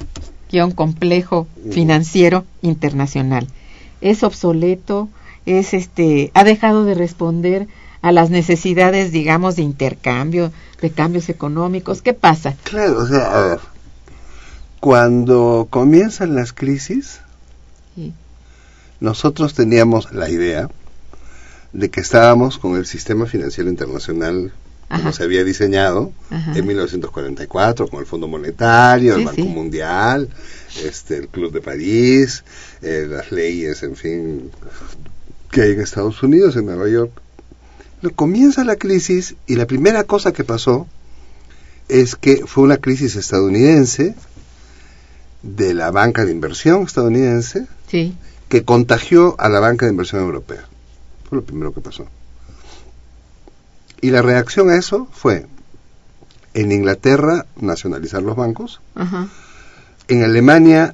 [0.52, 3.48] guion complejo financiero internacional?
[4.02, 5.08] ¿Es obsoleto?
[5.46, 7.68] ¿Es este, ha dejado de responder
[8.02, 12.02] a las necesidades, digamos, de intercambio, de cambios económicos?
[12.02, 12.56] ¿Qué pasa?
[12.64, 13.60] Claro, o sea, a ver,
[14.80, 17.20] cuando comienzan las crisis,
[17.94, 18.14] Sí.
[19.00, 20.70] nosotros teníamos la idea
[21.74, 24.52] de que estábamos con el sistema financiero internacional
[24.90, 26.56] como se había diseñado Ajá.
[26.56, 29.48] en 1944 con el Fondo Monetario, Sí, el Banco sí.
[29.48, 30.30] Mundial,
[30.84, 32.44] este, el Club de París,
[32.84, 34.52] eh, las leyes, en fin,
[35.50, 37.12] que hay en Estados Unidos, en Nueva York.
[38.02, 40.88] Pero comienza la crisis y la primera cosa que pasó
[41.90, 44.14] es que fue una crisis estadounidense
[45.42, 48.16] de la banca de inversión estadounidense Sí,
[48.48, 50.66] que contagió a la banca de inversión europea.
[51.34, 52.06] Fue lo primero que pasó.
[54.02, 55.48] Y la reacción a eso fue,
[56.54, 58.82] en Inglaterra, nacionalizar los bancos,
[60.08, 60.94] en Alemania,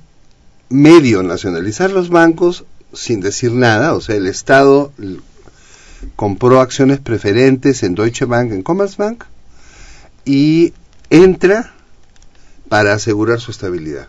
[0.70, 2.64] medio nacionalizar los bancos
[2.94, 4.94] sin decir nada, o sea, el Estado
[6.16, 9.26] compró acciones preferentes en Deutsche Bank, en Commerzbank,
[10.24, 10.74] y
[11.10, 11.74] entra
[12.70, 14.08] para asegurar su estabilidad.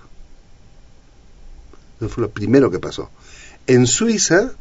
[1.98, 3.10] Eso fue lo primero que pasó.
[3.66, 4.52] En Suiza,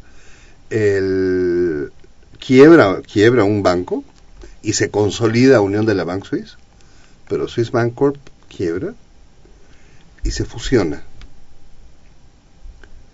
[0.69, 1.91] el
[2.39, 4.03] quiebra, quiebra un banco
[4.61, 6.57] y se consolida Unión de la Bank Suisse,
[7.27, 8.17] pero Swiss Bank Corp
[8.47, 8.93] quiebra
[10.23, 11.03] y se fusiona.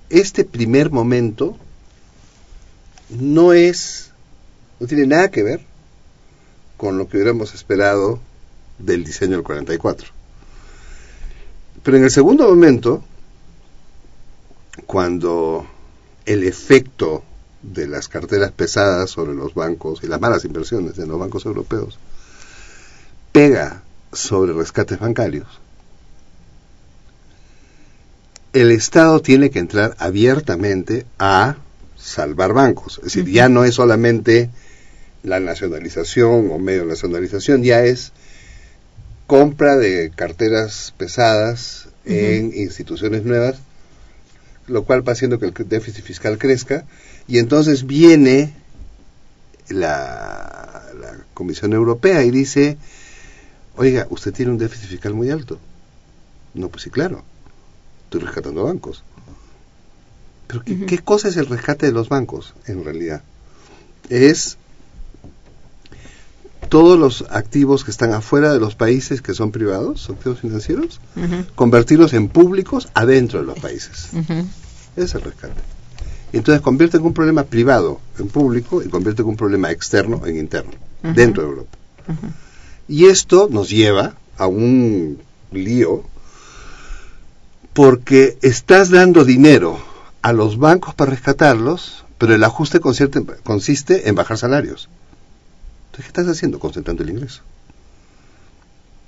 [0.10, 1.58] Este primer momento
[3.10, 4.12] no es,
[4.80, 5.62] no tiene nada que ver
[6.78, 8.20] con lo que hubiéramos esperado
[8.80, 10.10] del diseño del 44.
[11.84, 13.04] Pero en el segundo momento,
[14.86, 15.68] cuando
[16.26, 17.24] el efecto
[17.74, 21.98] de las carteras pesadas sobre los bancos y las malas inversiones en los bancos europeos
[23.32, 25.48] pega sobre rescates bancarios,
[28.54, 31.58] el Estado tiene que entrar abiertamente a
[31.98, 33.00] salvar bancos.
[33.00, 34.50] Es decir, ya no es solamente
[35.24, 38.14] la nacionalización o medio nacionalización, ya es
[39.28, 43.58] compra de carteras pesadas en instituciones nuevas,
[44.68, 46.86] lo cual va haciendo que el déficit fiscal crezca,
[47.28, 48.54] y entonces viene
[49.70, 52.78] la, la Comisión Europea y dice,
[53.76, 55.60] oiga, usted tiene un déficit fiscal muy alto.
[56.54, 57.24] No, pues sí, claro,
[58.06, 59.04] estoy rescatando bancos.
[60.48, 60.86] Pero ¿qué, Ujú.
[60.86, 63.24] ¿qué cosa es el rescate de los bancos en realidad?
[64.10, 64.58] Es
[66.70, 71.00] todos los activos que están afuera de los países que son privados, activos financieros,
[71.56, 74.10] convertirlos en públicos adentro de los países.
[74.96, 75.75] es el rescate.
[76.36, 80.38] Entonces convierte en un problema privado en público y convierte en un problema externo en
[80.38, 81.78] interno, dentro de Europa.
[82.90, 85.20] Y esto nos lleva a un
[85.54, 86.04] lío
[87.72, 89.80] porque estás dando dinero
[90.22, 94.90] a los bancos para rescatarlos, pero el ajuste consiste, consiste en bajar salarios.
[95.86, 96.60] Entonces, ¿qué estás haciendo?
[96.60, 97.44] Concentrando el ingreso.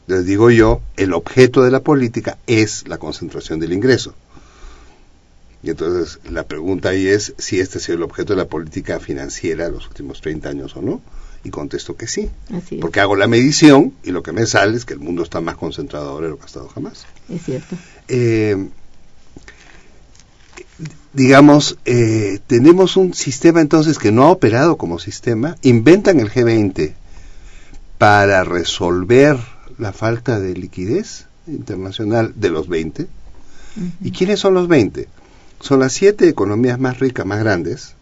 [0.08, 4.16] Les digo yo, el objeto de la política es la concentración del ingreso.
[5.64, 9.00] Y entonces la pregunta ahí es si este ha sido el objeto de la política
[9.00, 11.02] financiera de los últimos 30 años o no.
[11.44, 12.30] Y contesto que sí.
[12.52, 15.40] Así Porque hago la medición y lo que me sale es que el mundo está
[15.40, 17.06] más concentrado ahora de lo que ha estado jamás.
[17.30, 17.76] es cierto.
[18.08, 18.68] Eh,
[21.14, 25.58] digamos, eh, tenemos un sistema entonces que no ha operado como sistema.
[25.62, 26.94] Inventan el G20
[27.98, 29.38] para resolver
[29.78, 33.08] la falta de liquidez internacional de los 20.
[34.02, 35.08] ¿Y quiénes son los 20?
[35.60, 37.96] Son las siete economías más ricas, más grandes.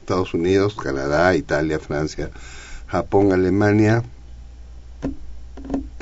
[0.00, 2.30] Estados Unidos, Canadá, Italia, Francia,
[2.86, 4.02] Japón, Alemania,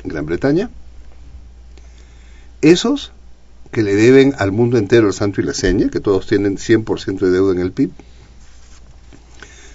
[0.03, 0.69] Gran Bretaña.
[2.61, 3.11] Esos
[3.71, 7.19] que le deben al mundo entero el santo y la seña, que todos tienen 100%
[7.19, 7.91] de deuda en el PIB,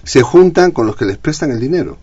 [0.05, 1.99] se juntan con los que les prestan el dinero.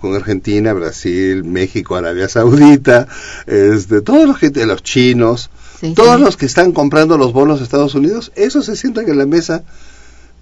[0.00, 3.08] Con Argentina, Brasil, México, Arabia Saudita,
[3.46, 5.50] este, todos los los chinos,
[5.80, 6.22] Sí, todos sí.
[6.22, 9.64] los que están comprando los bonos de Estados Unidos, esos se sientan en la mesa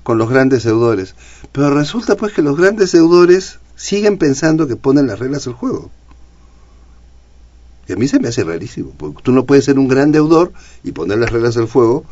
[0.03, 1.14] con los grandes deudores.
[1.53, 5.91] Pero resulta pues que los grandes deudores siguen pensando que ponen las reglas del juego.
[7.89, 10.53] Y a mí se me hace rarísimo, porque tú no puedes ser un gran deudor
[10.85, 12.05] y poner las reglas del juego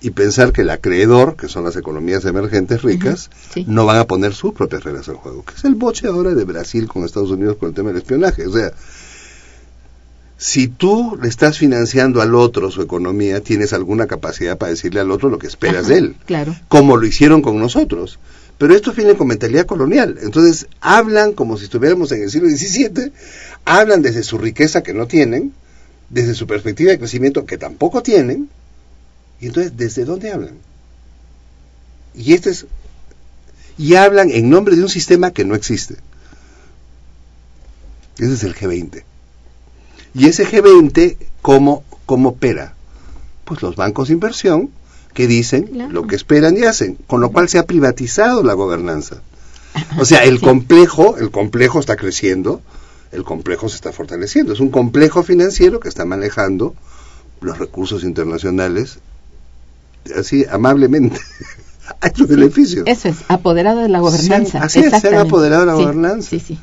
[0.00, 3.64] y pensar que el acreedor, que son las economías emergentes ricas, sí.
[3.68, 6.44] no van a poner sus propias reglas al juego, que es el boche ahora de
[6.44, 8.46] Brasil con Estados Unidos con el tema del espionaje.
[8.46, 8.72] O sea,
[10.40, 15.10] si tú le estás financiando al otro su economía, tienes alguna capacidad para decirle al
[15.10, 16.56] otro lo que esperas Ajá, de él, Claro.
[16.68, 18.18] como lo hicieron con nosotros.
[18.56, 20.18] Pero estos vienen con mentalidad colonial.
[20.22, 23.12] Entonces hablan como si estuviéramos en el siglo XVII,
[23.64, 25.52] hablan desde su riqueza que no tienen,
[26.08, 28.48] desde su perspectiva de crecimiento que tampoco tienen,
[29.40, 30.54] y entonces, ¿desde dónde hablan?
[32.14, 32.66] Y este es
[33.76, 35.94] y hablan en nombre de un sistema que no existe.
[38.18, 39.02] Ese es el G20.
[40.18, 42.74] Y ese G20, ¿cómo, cómo opera?
[43.44, 44.70] Pues los bancos de inversión
[45.14, 45.90] que dicen Claro.
[45.92, 49.22] lo que esperan y hacen, con lo cual se ha privatizado la gobernanza.
[49.98, 52.60] O sea, el complejo, el complejo está creciendo,
[53.12, 54.52] el complejo se está fortaleciendo.
[54.52, 56.74] Es un complejo financiero que está manejando
[57.40, 58.98] los recursos internacionales
[60.16, 61.18] así amablemente
[62.00, 62.82] a su beneficio.
[62.86, 64.62] Eso es, apoderado de la gobernanza.
[64.62, 66.28] así es, se han apoderado de la Sí, gobernanza.
[66.30, 66.58] Sí, sí.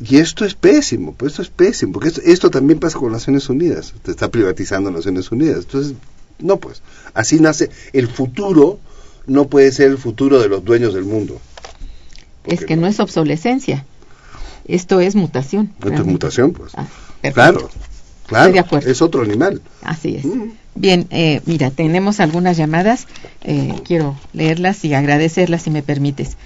[0.00, 3.48] Y esto es pésimo, pues esto es pésimo, porque esto, esto también pasa con Naciones
[3.48, 5.64] Unidas, te está privatizando Naciones Unidas.
[5.64, 5.94] Entonces,
[6.38, 6.82] no pues,
[7.14, 8.78] así nace, el futuro
[9.26, 11.40] no puede ser el futuro de los dueños del mundo.
[12.44, 12.82] Es que no.
[12.82, 13.84] no es obsolescencia.
[14.66, 15.72] Esto es mutación.
[15.78, 16.72] Esto es mutación, pues.
[16.76, 16.86] Ah.
[17.32, 17.68] Claro,
[18.26, 18.90] claro, Estoy de acuerdo.
[18.90, 19.60] es otro animal.
[19.82, 20.24] Así es.
[20.24, 20.50] Mm.
[20.76, 23.06] Bien, eh, mira, tenemos algunas llamadas.
[23.42, 26.36] eh, quiero leerlas y agradecerlas si me permites.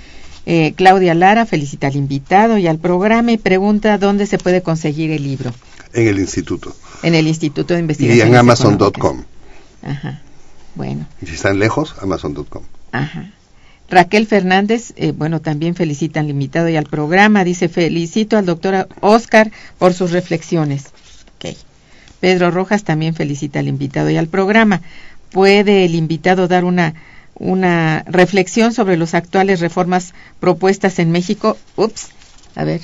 [0.46, 5.10] Eh, Claudia Lara felicita al invitado y al programa y pregunta dónde se puede conseguir
[5.12, 5.52] el libro.
[5.92, 6.74] En el instituto.
[7.02, 8.28] En el Instituto de Y Investigación.
[8.28, 9.24] en amazon.com.
[9.82, 10.20] Ajá.
[10.74, 12.62] Bueno, Y si están lejos, amazon.com.
[12.92, 13.30] ajá.
[13.90, 17.44] Raquel Fernández, eh, bueno, también felicita al invitado y al programa.
[17.44, 20.86] Dice, felicito al doctor Oscar por sus reflexiones.
[21.36, 21.56] Ok.
[22.20, 24.80] Pedro Rojas también felicita al invitado y al programa.
[25.30, 26.94] ¿Puede el invitado dar una,
[27.42, 31.56] una reflexión sobre las actuales reformas propuestas en México?
[31.76, 32.08] Ups,
[32.54, 32.80] a ver,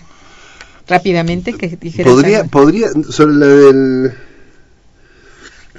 [0.86, 2.50] rápidamente que dijeras Podría, algo.
[2.50, 4.12] podría, sobre la del,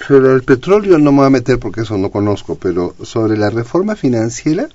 [0.07, 3.49] sobre el petróleo no me voy a meter porque eso no conozco, pero sobre la
[3.49, 4.69] reforma financiera,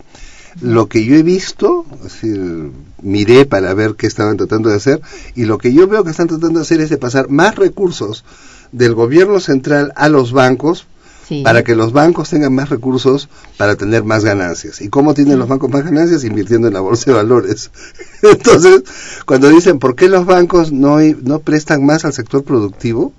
[0.60, 2.70] lo que yo he visto, es decir,
[3.02, 5.00] miré para ver qué estaban tratando de hacer,
[5.34, 8.24] y lo que yo veo que están tratando de hacer es de pasar más recursos
[8.70, 10.86] del gobierno central a los bancos
[11.26, 11.42] Sí.
[11.42, 14.80] para que los bancos tengan más recursos para tener más ganancias.
[14.82, 16.22] ¿Y cómo tienen los bancos más ganancias?
[16.24, 17.70] Invirtiendo en la bolsa de valores.
[18.22, 18.82] Entonces,
[19.24, 23.12] cuando dicen, ¿por qué los bancos no, no prestan más al sector productivo?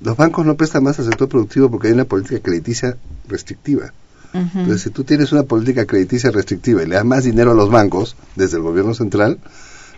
[0.00, 2.96] Los bancos no prestan más al sector productivo porque hay una política crediticia
[3.28, 3.92] restrictiva.
[4.34, 7.70] Entonces, si tú tienes una política crediticia restrictiva y le das más dinero a los
[7.70, 9.38] bancos desde el gobierno central,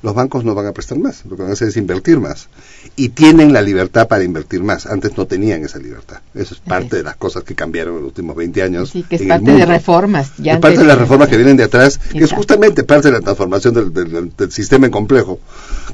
[0.02, 2.48] los bancos no van a prestar más, lo que van a hacer es invertir más.
[2.96, 4.86] Y tienen la libertad para invertir más.
[4.86, 6.18] Antes no tenían esa libertad.
[6.34, 8.90] Eso es parte de las cosas que cambiaron en los últimos 20 años.
[8.90, 10.32] Sí, que es parte de reformas.
[10.38, 13.12] Ya es parte de las reformas que vienen de atrás, que es justamente parte de
[13.14, 15.40] la transformación del, del- del- del sistema en complejo.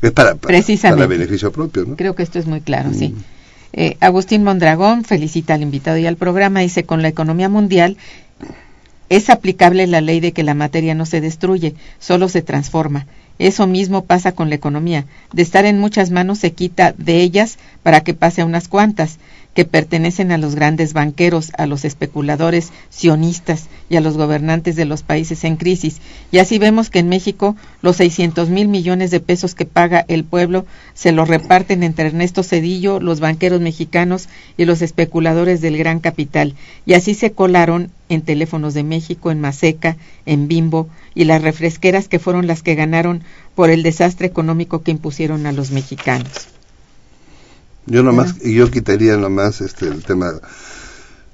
[0.03, 1.05] Es para, para, Precisamente.
[1.05, 1.97] para beneficio propio, ¿no?
[1.97, 3.09] Creo que esto es muy claro, sí.
[3.11, 3.25] Mm.
[3.77, 6.61] Eh, Agustín Mondragón felicita al invitado y al programa.
[6.61, 7.97] Dice, con la economía mundial
[9.09, 13.07] es aplicable la ley de que la materia no se destruye, solo se transforma.
[13.39, 15.07] Eso mismo pasa con la economía.
[15.33, 19.19] De estar en muchas manos se quita de ellas para que pase a unas cuantas,
[19.55, 24.85] que pertenecen a los grandes banqueros, a los especuladores sionistas y a los gobernantes de
[24.85, 26.01] los países en crisis.
[26.33, 30.25] Y así vemos que en México los 600 mil millones de pesos que paga el
[30.25, 36.01] pueblo se los reparten entre Ernesto Cedillo, los banqueros mexicanos y los especuladores del gran
[36.01, 36.55] capital.
[36.85, 39.97] Y así se colaron en Teléfonos de México, en Maseca,
[40.27, 43.23] en Bimbo y las refresqueras que fueron las que ganaron
[43.55, 46.54] por el desastre económico que impusieron a los mexicanos.
[47.87, 50.33] Yo nomás, y yo quitaría nomás este, el tema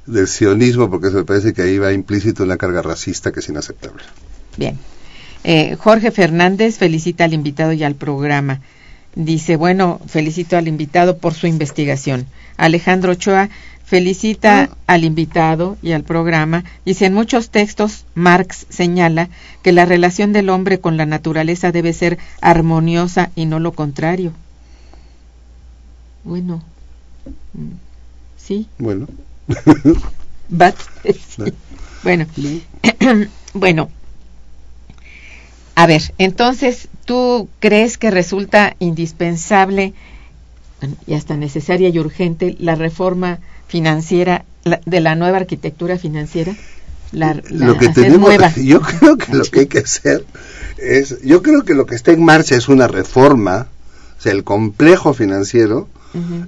[0.07, 3.49] del sionismo, porque eso me parece que ahí va implícito una carga racista que es
[3.49, 4.03] inaceptable.
[4.57, 4.79] Bien.
[5.45, 8.61] Eh, Jorge Fernández felicita al invitado y al programa.
[9.15, 12.27] Dice, bueno, felicito al invitado por su investigación.
[12.57, 13.49] Alejandro Ochoa
[13.85, 16.65] felicita al invitado y al programa.
[16.85, 19.29] Dice, en muchos textos Marx señala
[19.63, 24.33] que la relación del hombre con la naturaleza debe ser armoniosa y no lo contrario.
[26.25, 26.63] Bueno,
[27.55, 27.73] mm,
[28.37, 29.07] sí, Bueno,
[30.49, 31.53] but, sí.
[32.03, 32.27] bueno,
[33.55, 33.89] bueno,
[35.75, 39.95] a ver, entonces, ¿tú crees que resulta indispensable
[41.07, 46.55] y hasta necesaria y urgente la reforma financiera la- de la nueva arquitectura financiera?
[47.13, 48.53] La, la lo que tenemos, nueva.
[48.57, 50.25] yo creo que lo que hay que hacer
[50.79, 53.67] es, yo creo que lo que está en marcha es una reforma,
[54.19, 55.89] o sea, el complejo financiero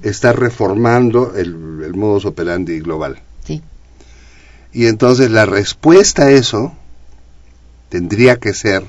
[0.02, 3.20] Está reformando el, el modus operandi global.
[3.44, 3.62] sí,
[4.72, 6.72] Y entonces la respuesta a eso
[7.88, 8.82] tendría que ser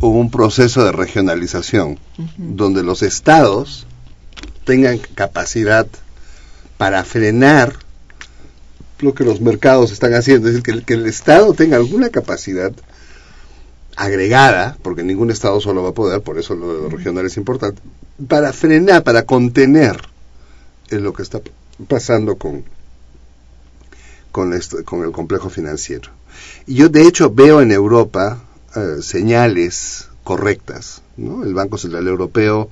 [0.00, 1.98] un proceso de regionalización,
[2.36, 3.86] donde los estados
[4.64, 5.86] tengan capacidad
[6.76, 7.74] para frenar
[8.98, 12.10] lo que los mercados están haciendo, es decir, que el, que el Estado tenga alguna
[12.10, 12.72] capacidad
[13.96, 17.80] agregada, porque ningún Estado solo va a poder, por eso lo regional es importante,
[18.28, 20.00] para frenar, para contener
[20.90, 21.40] en lo que está
[21.88, 22.64] pasando con,
[24.32, 26.10] con, esto, con el complejo financiero.
[26.66, 28.42] Y yo de hecho veo en Europa
[28.74, 31.02] eh, señales correctas.
[31.16, 31.44] ¿no?
[31.44, 32.68] El Banco Central Europeo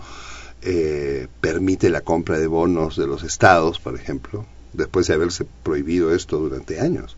[0.62, 6.14] eh, permite la compra de bonos de los estados, por ejemplo, después de haberse prohibido
[6.14, 7.16] esto durante años.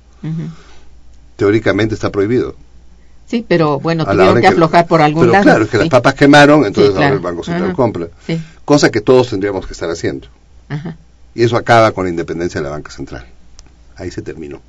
[1.36, 2.56] Teóricamente está prohibido.
[3.26, 5.42] Sí, pero bueno, A tuvieron que que- aflojar por algún Pero lado.
[5.44, 7.06] claro, es que las papas quemaron, entonces Sí, claro.
[7.06, 7.74] ahora el Banco Central Ajá.
[7.76, 8.08] compra.
[8.26, 10.28] Sí, Cosa que todos tendríamos que estar haciendo.
[10.68, 10.96] ajá.
[11.34, 13.26] Y eso acaba con la independencia de la banca central.
[13.96, 14.60] Ahí se terminó.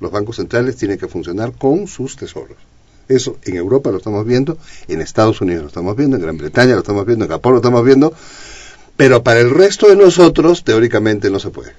[0.00, 2.56] Los bancos centrales tienen que funcionar con sus tesoros.
[3.08, 4.56] Eso en Europa lo estamos viendo,
[4.88, 7.58] en Estados Unidos lo estamos viendo, en Gran Bretaña lo estamos viendo, en Japón lo
[7.58, 8.14] estamos viendo,
[8.96, 11.72] pero para el resto de nosotros teóricamente no se puede.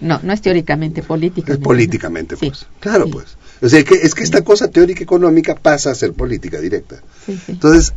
[0.00, 1.60] No, no es teóricamente, políticamente.
[1.60, 2.66] Es políticamente, pues.
[2.78, 3.36] Claro, pues.
[3.62, 7.02] O sea, que, es que esta cosa teórica económica pasa a ser política directa.
[7.26, 7.52] sí, sí.
[7.52, 7.92] Entonces,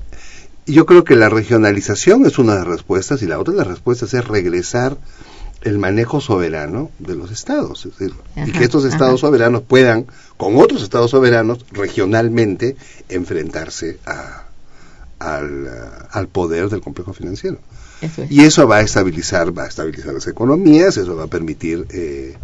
[0.66, 3.68] yo creo que la regionalización es una de las respuestas y la otra de las
[3.68, 4.98] respuestas es regresar
[5.62, 7.86] el manejo soberano de los estados.
[7.86, 8.14] Es decir,
[8.46, 9.28] y que estos estados ajá.
[9.28, 10.06] soberanos puedan,
[10.38, 12.76] con otros estados soberanos, regionalmente
[13.10, 14.44] enfrentarse a-
[15.20, 15.70] al,
[16.12, 17.60] al poder del complejo financiero.
[18.02, 18.32] Eso es.
[18.32, 22.36] Y eso va a estabilizar, va a estabilizar las economías, eso va a permitir eh,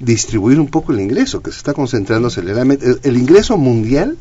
[0.00, 2.86] distribuir un poco el ingreso, que se está concentrando aceleradamente.
[2.86, 4.16] El, el ingreso mundial,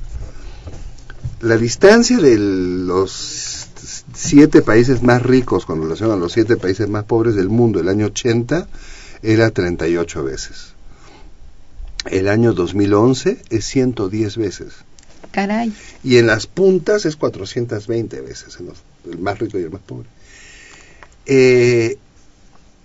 [1.41, 3.67] la distancia de los
[4.13, 7.89] siete países más ricos con relación a los siete países más pobres del mundo el
[7.89, 8.67] año 80
[9.21, 10.73] era 38 veces.
[12.05, 14.73] El año 2011 es 110 veces.
[15.31, 15.73] Caray.
[16.03, 19.81] Y en las puntas es 420 veces, en los- el más rico y el más
[19.81, 20.07] pobre.
[21.25, 21.97] Eh,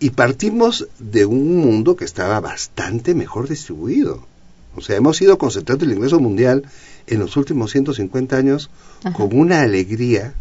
[0.02, 4.26] y partimos de un mundo que estaba bastante mejor distribuido.
[4.74, 6.64] O sea, hemos ido concentrando el ingreso mundial
[7.06, 8.68] en los últimos 150 años
[9.04, 9.16] Ajá.
[9.16, 10.34] con una alegría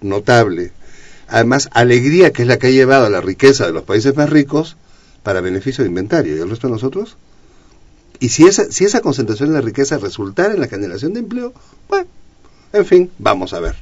[0.00, 0.72] notable.
[1.28, 4.30] Además, alegría que es la que ha llevado a la riqueza de los países más
[4.30, 4.78] ricos
[5.22, 6.34] para beneficio de inventario.
[6.34, 7.18] ¿Y el resto de nosotros?
[8.20, 11.52] Y si esa, si esa concentración de la riqueza resultara en la generación de empleo,
[11.90, 12.06] bueno,
[12.72, 13.74] en fin, vamos a ver.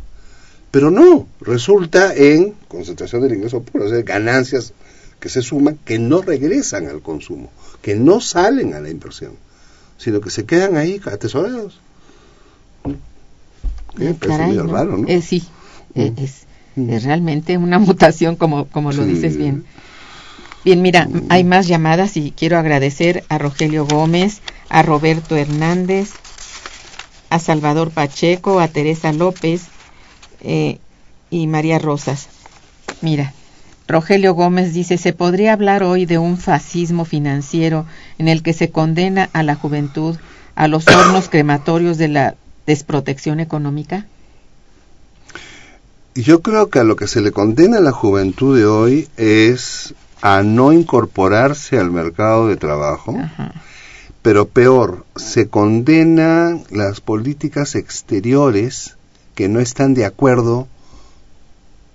[0.73, 4.73] Pero no, resulta en concentración del ingreso puro, o sea, ganancias
[5.23, 7.49] que se suman que no regresan al consumo,
[7.81, 9.35] que no salen a la inversión,
[9.97, 11.79] sino que se quedan ahí atesorados.
[13.97, 14.09] ¿Qué?
[14.11, 14.65] Eh, caray, ¿no?
[14.67, 15.07] raro, ¿no?
[15.07, 15.45] Eh, sí,
[15.95, 16.21] eh, Mm.
[16.25, 16.33] es,
[16.75, 16.91] Mm.
[16.91, 19.11] es realmente una mutación, como, como lo Sí.
[19.13, 19.65] dices bien.
[20.65, 26.11] Bien, mira, hay más llamadas y quiero agradecer a Rogelio Gómez, a Roberto Hernández,
[27.31, 29.63] a Salvador Pacheco, a Teresa López
[30.41, 30.79] eh,
[31.31, 32.27] y María Rosas.
[33.03, 33.35] Mira,
[33.93, 37.85] Rogelio Gómez dice, ¿se podría hablar hoy de un fascismo financiero
[38.17, 40.17] en el que se condena a la juventud
[40.55, 42.35] a los hornos crematorios de la
[42.67, 44.07] desprotección económica?
[46.15, 49.95] Yo creo que a lo que se le condena a la juventud de hoy es
[50.23, 53.53] a no incorporarse al mercado de trabajo, Ajá.
[54.23, 58.97] pero peor, se condena las políticas exteriores
[59.35, 60.67] que no están de acuerdo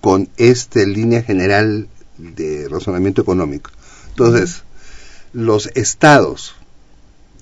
[0.01, 1.87] con esta línea general
[2.17, 3.71] de razonamiento económico.
[4.09, 4.63] Entonces,
[5.33, 6.55] los estados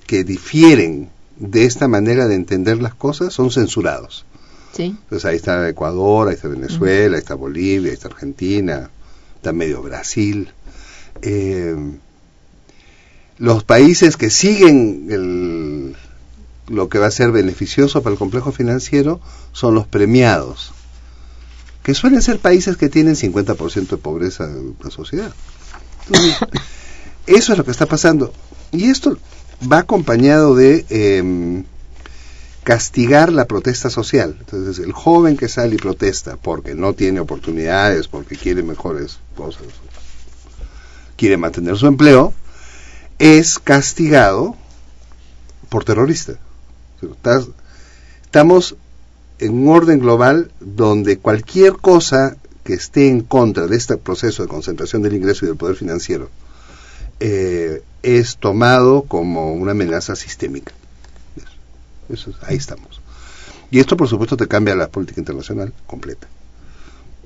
[0.06, 4.24] que difieren de esta manera de entender las cosas son censurados.
[4.72, 4.84] Sí.
[5.04, 8.90] Entonces ahí está Ecuador, ahí está Venezuela, ahí está Bolivia, ahí está Argentina,
[9.36, 10.50] está medio Brasil.
[11.22, 11.74] Eh,
[13.38, 15.96] los países que siguen el-
[16.68, 19.20] lo que va a ser beneficioso para el complejo financiero
[19.52, 20.72] son los premiados,
[21.86, 25.32] que suelen ser países que tienen 50% de pobreza en la sociedad.
[26.08, 26.36] Entonces,
[27.28, 28.32] eso es lo que está pasando.
[28.72, 29.16] Y esto
[29.72, 30.84] va acompañado de...
[30.90, 31.64] em,
[32.64, 34.34] castigar la protesta social.
[34.40, 39.62] Entonces, el joven que sale y protesta porque no tiene oportunidades, porque quiere mejores cosas,
[41.16, 42.34] quiere mantener su empleo,
[43.20, 44.56] es castigado
[45.68, 46.32] por terrorista.
[48.24, 48.74] Estamos
[49.38, 54.48] en un orden global donde cualquier cosa que esté en contra de este proceso de
[54.48, 56.30] concentración del ingreso y del poder financiero
[57.20, 60.72] eh, es tomado como una amenaza sistémica.
[62.08, 63.00] Eso es- ahí estamos.
[63.70, 66.28] Y esto, por supuesto, te cambia la política internacional completa.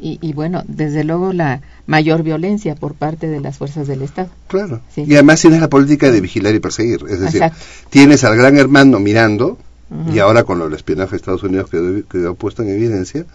[0.01, 4.31] Y, y, bueno, desde luego la mayor violencia por parte de las fuerzas del Estado.
[4.49, 4.81] Claro.
[4.95, 5.05] Sí.
[5.07, 7.05] Y además tienes la política de vigilar y perseguir.
[7.11, 7.63] Es decir, Exacto.
[7.91, 9.59] tienes al gran hermano mirando,
[9.91, 10.15] uh -huh.
[10.15, 13.27] y ahora con del espionaje de Estados Unidos quedó, quedó puesto en evidencia,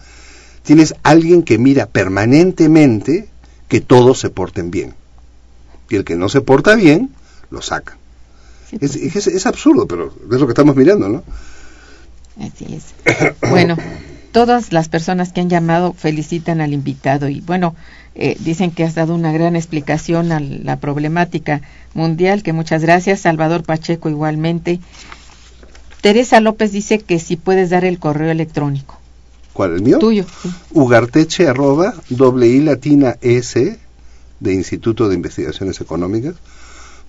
[0.62, 3.28] tienes alguien que mira permanentemente
[3.68, 4.94] que todos se porten bien.
[5.88, 7.10] Y el que no se porta bien,
[7.50, 7.96] lo saca.
[8.68, 11.22] Sí, pues, es, es, es, absurdo, pero es lo que estamos mirando, ¿no?
[12.40, 12.94] Así es.
[13.50, 13.76] bueno,
[14.32, 17.76] todas las personas que han llamado felicitan al invitado y bueno,
[18.14, 21.60] eh, dicen que has dado una gran explicación a la problemática
[21.94, 23.20] mundial, que muchas gracias.
[23.20, 24.80] Salvador Pacheco igualmente.
[26.06, 28.96] Teresa López dice que si puedes dar el correo electrónico.
[29.52, 29.98] ¿Cuál, el mío?
[29.98, 30.24] Tuyo.
[30.70, 33.76] Ugarteche arroba doble I latina S
[34.38, 36.36] de Instituto de Investigaciones Económicas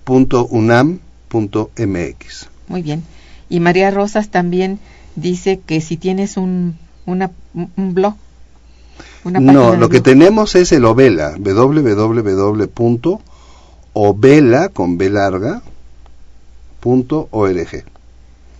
[0.02, 2.48] punto unam punto mx.
[2.66, 3.04] Muy bien.
[3.48, 4.80] Y María Rosas también
[5.14, 6.76] dice que si tienes un
[7.06, 8.14] una, un blog.
[9.22, 12.18] Una no, lo que tenemos es el Ovela, www.ovela
[14.70, 15.62] con B larga
[16.80, 17.84] punto org.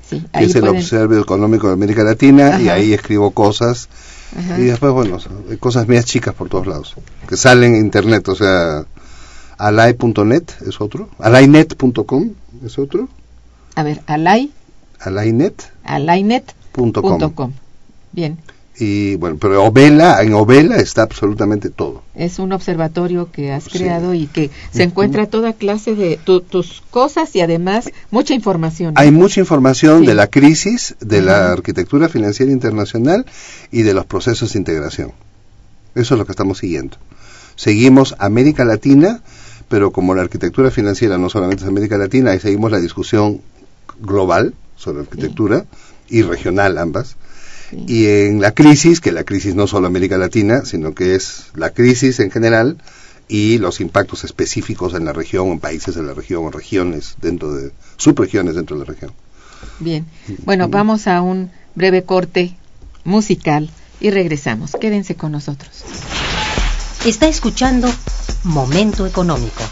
[0.09, 0.69] Sí, que es el.
[0.69, 2.61] Observatorio Económico de América Latina Ajá.
[2.63, 3.89] y ahí escribo cosas
[4.37, 4.59] Ajá.
[4.59, 5.19] y después bueno
[5.61, 6.95] cosas mías chicas por todos lados
[7.29, 8.85] que salen en internet o sea
[9.59, 12.31] alay.net es otro alaynet.com
[12.65, 13.09] es otro
[13.75, 14.53] a ver alay
[15.01, 17.53] alaynet alaynet.com
[18.13, 18.39] Bien.
[18.81, 22.03] Y bueno, pero Ovela, en Ovela está absolutamente todo.
[22.15, 26.83] Es un observatorio que has creado y que se encuentra toda clase de tu, tus
[26.91, 28.95] cosas y además mucha información.
[28.95, 29.01] ¿no?
[29.01, 30.07] Hay mucha información sí.
[30.07, 31.25] de la crisis, de uh -huh.
[31.25, 33.27] la arquitectura financiera internacional
[33.73, 35.13] y de los procesos de integración.
[35.97, 36.99] Eso es lo que estamos siguiendo.
[37.57, 39.23] Seguimos América Latina,
[39.69, 43.41] pero como la arquitectura financiera no solamente es América Latina, ahí seguimos la discusión
[44.01, 45.65] global sobre arquitectura
[46.09, 46.19] sí.
[46.19, 47.17] y regional ambas
[47.71, 47.85] Sí.
[47.87, 51.71] Y en la crisis, que la crisis no solo América Latina, sino que es la
[51.71, 52.79] crisis en general
[53.29, 57.55] y los impactos específicos en la región, en países de la región, en regiones dentro
[57.55, 59.13] de subregiones dentro de la región.
[59.81, 60.07] Bien,
[60.45, 62.57] bueno, vamos a un breve corte
[63.05, 64.73] musical y regresamos.
[64.81, 65.85] Quédense con nosotros.
[67.05, 67.89] Está escuchando
[68.45, 69.63] Momento Económico.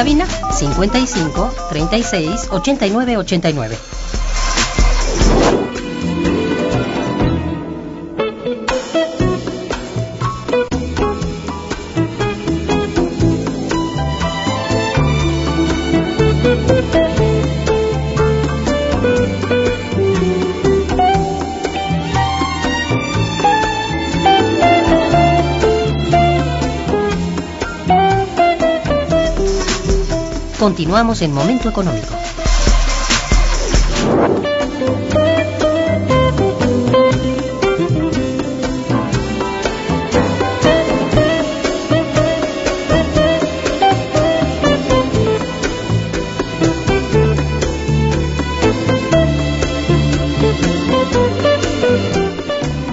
[0.00, 3.99] Cabina 55 36 89 89.
[30.60, 32.14] Continuamos en Momento Económico.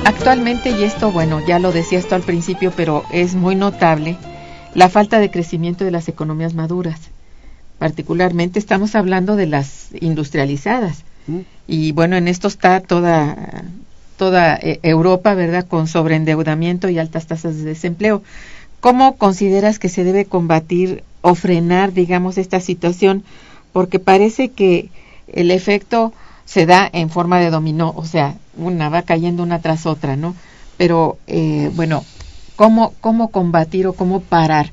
[0.05, 4.15] Actualmente, y esto, bueno, ya lo decía esto al principio, pero es muy notable,
[4.73, 7.11] la falta de crecimiento de las economías maduras
[7.77, 11.03] particularmente estamos hablando de las industrializadas.
[11.27, 11.39] Mm.
[11.67, 13.63] Y bueno, en esto está toda,
[14.17, 18.23] toda eh, Europa, ¿verdad?, con sobreendeudamiento y altas tasas de desempleo.
[18.79, 23.23] ¿Cómo consideras que se debe combatir o frenar, digamos, esta situación?
[23.73, 24.89] Porque parece que
[25.27, 26.13] el efecto
[26.45, 30.35] se da en forma de dominó, o sea, una va cayendo una tras otra, ¿no?
[30.77, 32.05] Pero, eh, bueno,
[32.55, 34.71] ¿cómo, ¿cómo combatir o cómo parar?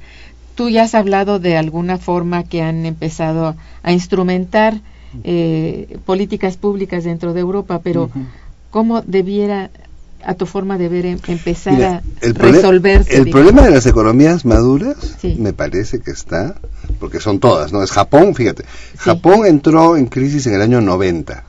[0.54, 4.80] Tú ya has hablado de alguna forma que han empezado a instrumentar
[5.22, 8.26] eh, políticas públicas dentro de Europa, pero uh -huh.
[8.70, 9.70] ¿cómo debiera,
[10.24, 13.16] a tu forma de ver, em empezar Mira, a resolverse?
[13.16, 15.36] El problema de las economías maduras sí.
[15.38, 16.56] me parece que está,
[16.98, 17.82] porque son todas, ¿no?
[17.82, 18.64] Es Japón, fíjate.
[18.64, 18.98] Sí.
[18.98, 21.44] Japón entró en crisis en el año 90.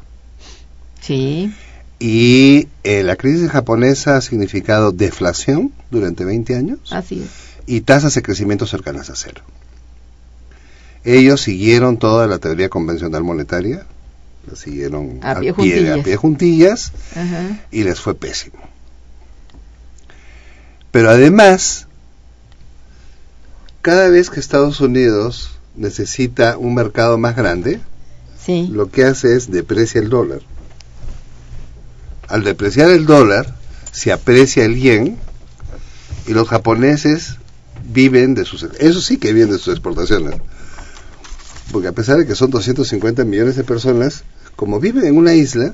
[1.01, 1.51] Sí.
[1.99, 6.80] Y eh, la crisis japonesa ha significado deflación durante 20 años.
[6.91, 9.41] Así es y tasas de crecimiento cercanas a cero.
[11.03, 13.86] Ellos siguieron toda la teoría convencional monetaria,
[14.49, 15.99] la siguieron A al pie a juntillas.
[16.03, 17.59] pie juntillas Ajá.
[17.72, 18.57] y les fue pésimo.
[20.91, 21.88] Pero además,
[23.82, 27.80] cada vez que Estados Unidos necesita un mercado más grande,
[28.43, 28.68] Sí.
[28.72, 30.41] lo que hace es deprecia el dólar.
[32.28, 33.55] Al depreciar el dólar,
[33.91, 35.18] se aprecia el yen
[36.28, 37.36] y los japoneses
[37.92, 38.64] viven de sus...
[38.64, 40.40] Eso sí que viven de sus exportaciones.
[41.72, 44.24] Porque a pesar de que son 250 millones de personas,
[44.56, 45.74] como viven en una isla,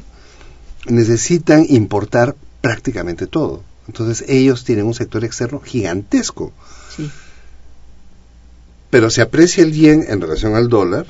[0.88, 3.64] necesitan importar prácticamente todo.
[3.88, 6.52] Entonces ellos tienen un sector externo gigantesco.
[6.96, 7.10] Sí.
[8.90, 11.06] Pero se aprecia el yen en relación al dólar,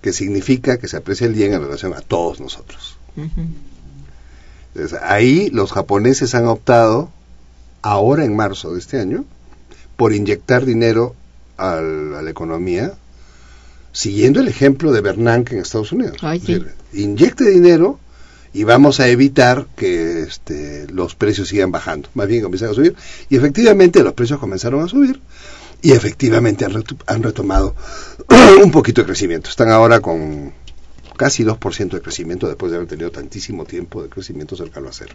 [0.00, 2.96] que significa que se aprecia el yen en relación a todos nosotros.
[4.74, 7.10] Entonces, ahí los japoneses han optado,
[7.82, 9.24] ahora en marzo de este año,
[10.00, 11.14] por inyectar dinero
[11.58, 12.94] al- a la economía,
[13.92, 16.16] siguiendo el ejemplo de Bernanke en Estados Unidos.
[16.22, 16.54] Ay, Es sí.
[16.54, 17.98] decir, inyecte dinero
[18.54, 22.08] y vamos a evitar que este, los precios sigan bajando.
[22.14, 22.96] Más bien comienzan a subir.
[23.28, 25.20] Y efectivamente los precios comenzaron a subir
[25.82, 27.74] y efectivamente han, han retomado
[28.64, 29.50] un poquito de crecimiento.
[29.50, 30.52] Están ahora con
[31.18, 35.14] casi 2% de crecimiento después de haber tenido tantísimo tiempo de crecimiento cercano a cero.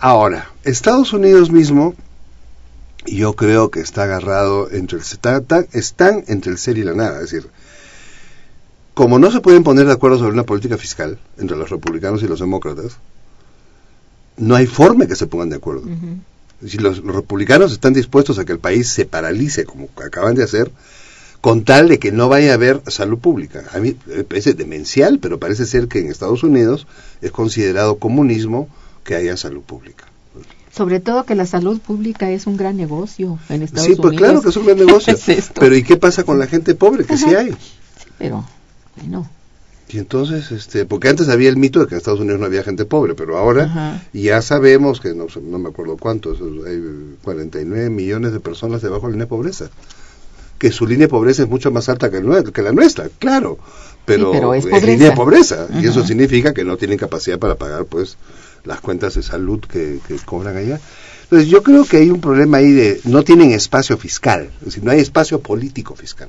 [0.00, 1.94] Ahora, Estados Unidos mismo,
[3.06, 6.94] yo creo que está agarrado entre el está- está- están entre el ser y la
[6.94, 7.48] nada, es decir,
[8.94, 12.28] como no se pueden poner de acuerdo sobre una política fiscal entre los republicanos y
[12.28, 12.96] los demócratas,
[14.36, 15.82] no hay forma que se pongan de acuerdo.
[16.66, 20.44] Si los, los republicanos están dispuestos a que el país se paralice, como acaban de
[20.44, 20.70] hacer,
[21.40, 23.64] con tal de que no vaya a haber salud pública.
[23.74, 26.86] A mí me parece demencial, pero parece ser que en Estados Unidos
[27.20, 28.68] es considerado comunismo
[29.04, 30.04] que haya salud pública.
[30.74, 34.06] Sobre todo que la salud pública es un gran negocio en Estados sí, Unidos.
[34.06, 35.14] pues claro que es un gran negocio.
[35.28, 37.04] Es pero ¿y qué pasa con la gente pobre?
[37.04, 37.50] Que sí hay.
[37.52, 38.44] Sí, pero,
[38.96, 39.28] bueno,
[39.88, 42.64] Y entonces, este, porque antes había el mito de que en Estados Unidos no había
[42.64, 44.02] gente pobre, pero ahora Ajá.
[44.12, 46.82] ya sabemos que no, no me acuerdo cuántos, hay
[47.22, 49.70] 49 millones de personas debajo de la línea de pobreza.
[50.58, 53.08] Que su línea de pobreza es mucho más alta que, el nue- que la nuestra,
[53.18, 53.58] claro,
[54.06, 55.66] pero, Sí, pero es es línea de pobreza.
[55.80, 58.16] y eso significa que no tienen capacidad para pagar pues
[58.64, 60.80] las cuentas de salud que, que cobran allá.
[61.24, 64.84] Entonces yo creo que hay un problema ahí de no tienen espacio fiscal, es decir,
[64.84, 66.28] no hay espacio político fiscal.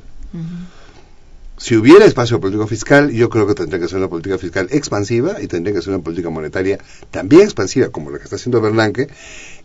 [1.58, 5.42] Si hubiera espacio político fiscal, yo creo que tendría que ser una política fiscal expansiva
[5.42, 6.80] y tendría que ser una política monetaria
[7.12, 9.08] también expansiva, como la que está haciendo Bernanke.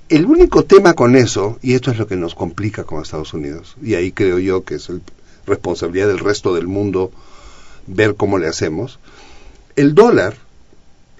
[0.09, 3.77] El único tema con eso, y esto es lo que nos complica con Estados Unidos,
[3.83, 5.03] y ahí creo yo que es el-
[5.47, 7.11] responsabilidad del resto del mundo
[7.89, 9.01] ver cómo le hacemos,
[9.75, 10.37] el dólar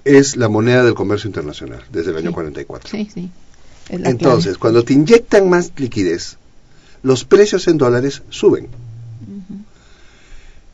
[0.05, 2.33] es la moneda del comercio internacional desde el año Sí.
[2.33, 2.89] 44.
[2.89, 3.29] sí,
[3.89, 4.59] Entonces, clave.
[4.59, 6.37] cuando te inyectan más liquidez,
[7.03, 8.67] los precios en dólares suben.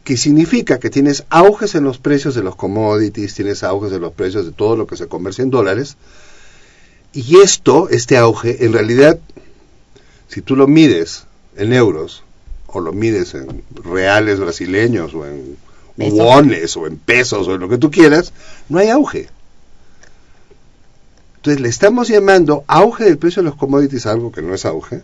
[0.03, 4.13] Que significa que tienes auges en los precios de los commodities, tienes auges en los
[4.13, 5.97] precios de todo lo que se comercia en dólares.
[7.11, 9.19] Y esto, este auge, en realidad,
[10.30, 11.25] si tú lo mides
[11.57, 12.23] en euros,
[12.67, 15.57] o lo mides en reales brasileños, o en.
[15.97, 18.33] Wones, o en pesos, o en lo que tú quieras,
[18.69, 19.29] no hay auge.
[21.37, 25.01] Entonces le estamos llamando auge del precio de los commodities algo que no es auge,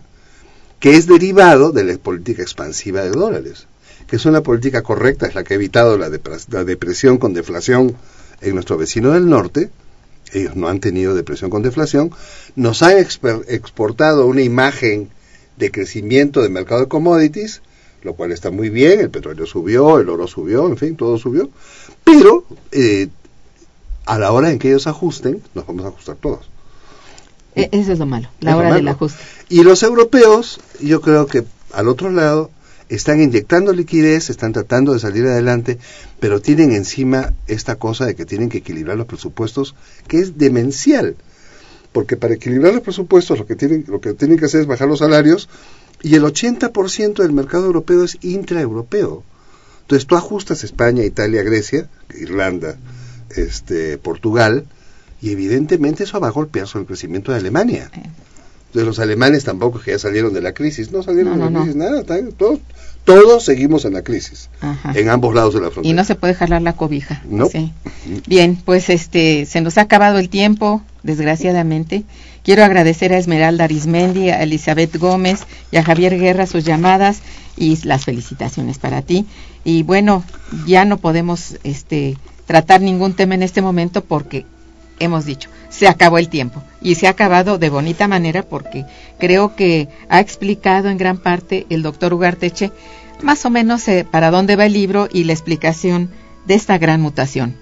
[0.78, 3.66] que es derivado de la política expansiva de dólares,
[4.06, 6.10] que es una política correcta, es la que ha evitado la,
[6.50, 7.96] la depresión con deflación
[8.40, 9.70] en nuestro vecino del norte,
[10.32, 12.10] ellos no han tenido depresión con deflación,
[12.56, 15.08] nos han exportado una imagen
[15.56, 17.62] de crecimiento del mercado de commodities,
[18.04, 21.48] lo cual está muy bien, el petróleo subió, el oro subió, en fin, todo subió,
[22.04, 23.08] pero eh,
[24.06, 26.48] a la hora en que ellos ajusten, nos vamos a ajustar todos.
[27.56, 29.18] E- Eso es lo malo, la Es hora del ajuste.
[29.48, 32.50] Y los europeos, yo creo que al otro lado,
[32.90, 35.78] están inyectando liquidez, están tratando de salir adelante,
[36.20, 39.74] pero tienen encima esta cosa de que tienen que equilibrar los presupuestos,
[40.06, 41.16] que es demencial.
[41.92, 44.88] Porque para equilibrar los presupuestos lo que tienen, lo que tienen que hacer es bajar
[44.88, 45.48] los salarios
[46.04, 49.24] y el 80% del mercado europeo es intraeuropeo.
[49.82, 51.88] Entonces tú ajustas España, Italia, Grecia,
[52.18, 52.76] Irlanda,
[53.36, 54.64] este, Portugal,
[55.20, 57.90] y evidentemente eso va a golpear sobre el crecimiento de Alemania.
[57.92, 61.58] Entonces los alemanes tampoco que ya salieron de la crisis, no salieron No, de la
[61.58, 61.62] no.
[61.64, 62.02] crisis, nada,
[62.36, 62.58] todos,
[63.04, 64.92] todos seguimos en la crisis, Ajá.
[64.94, 65.94] en ambos lados de la Y frontera.
[65.94, 67.22] no se puede jalar la cobija.
[67.28, 67.46] No.
[67.48, 67.72] Sí.
[68.26, 72.04] Bien, pues este se nos ha acabado el tiempo, desgraciadamente.
[72.44, 77.22] Quiero agradecer a Esmeralda Arismendi, a Elizabeth Gómez y a Javier Guerra sus llamadas
[77.56, 79.24] y las felicitaciones para ti.
[79.64, 80.22] Y bueno,
[80.66, 84.44] ya no podemos este tratar ningún tema en este momento porque
[85.00, 88.84] hemos dicho, se acabó el tiempo y se ha acabado de bonita manera porque
[89.18, 92.72] creo que ha explicado en gran parte el doctor Ugarteche
[93.22, 96.10] más o menos eh, para dónde va el libro y la explicación
[96.44, 97.56] de esta gran mutación.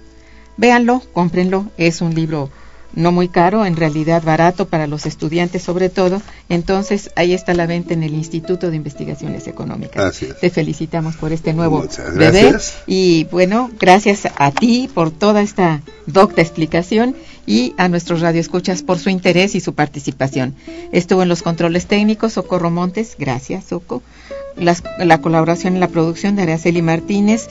[0.57, 2.51] Véanlo, cómprenlo, es un libro
[2.95, 6.23] no muy caro, en realidad barato para los estudiantes sobre todo.
[6.49, 10.21] Entonces, ahí está la venta en el Instituto de Investigaciones Económicas.
[10.41, 16.43] Te felicitamos por este nuevo bebé y bueno, gracias a ti por toda esta docta
[16.43, 17.17] explicación
[17.47, 20.55] y a nuestros radioescuchas por su interés y su participación.
[20.93, 24.03] Estuvo en los controles técnicos Socorro Montes, gracias Soco.
[24.57, 27.49] la colaboración en la producción de Araceli Martínez,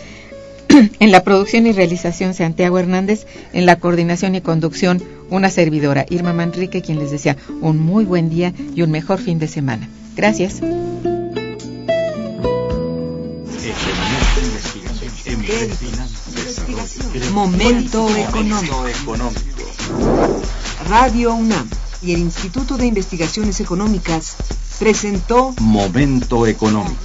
[0.99, 6.34] en la producción y realización Santiago Hernández, en la coordinación y conducción una servidora, Irma
[6.34, 9.88] Manrique, quien les desea un muy buen día y un mejor fin de semana.
[10.15, 10.61] Gracias.
[17.32, 18.86] Momento económico.
[20.88, 21.69] Radio UNAM
[22.01, 24.36] y el Instituto de Investigaciones Económicas
[24.80, 26.95] presentó Momento económico.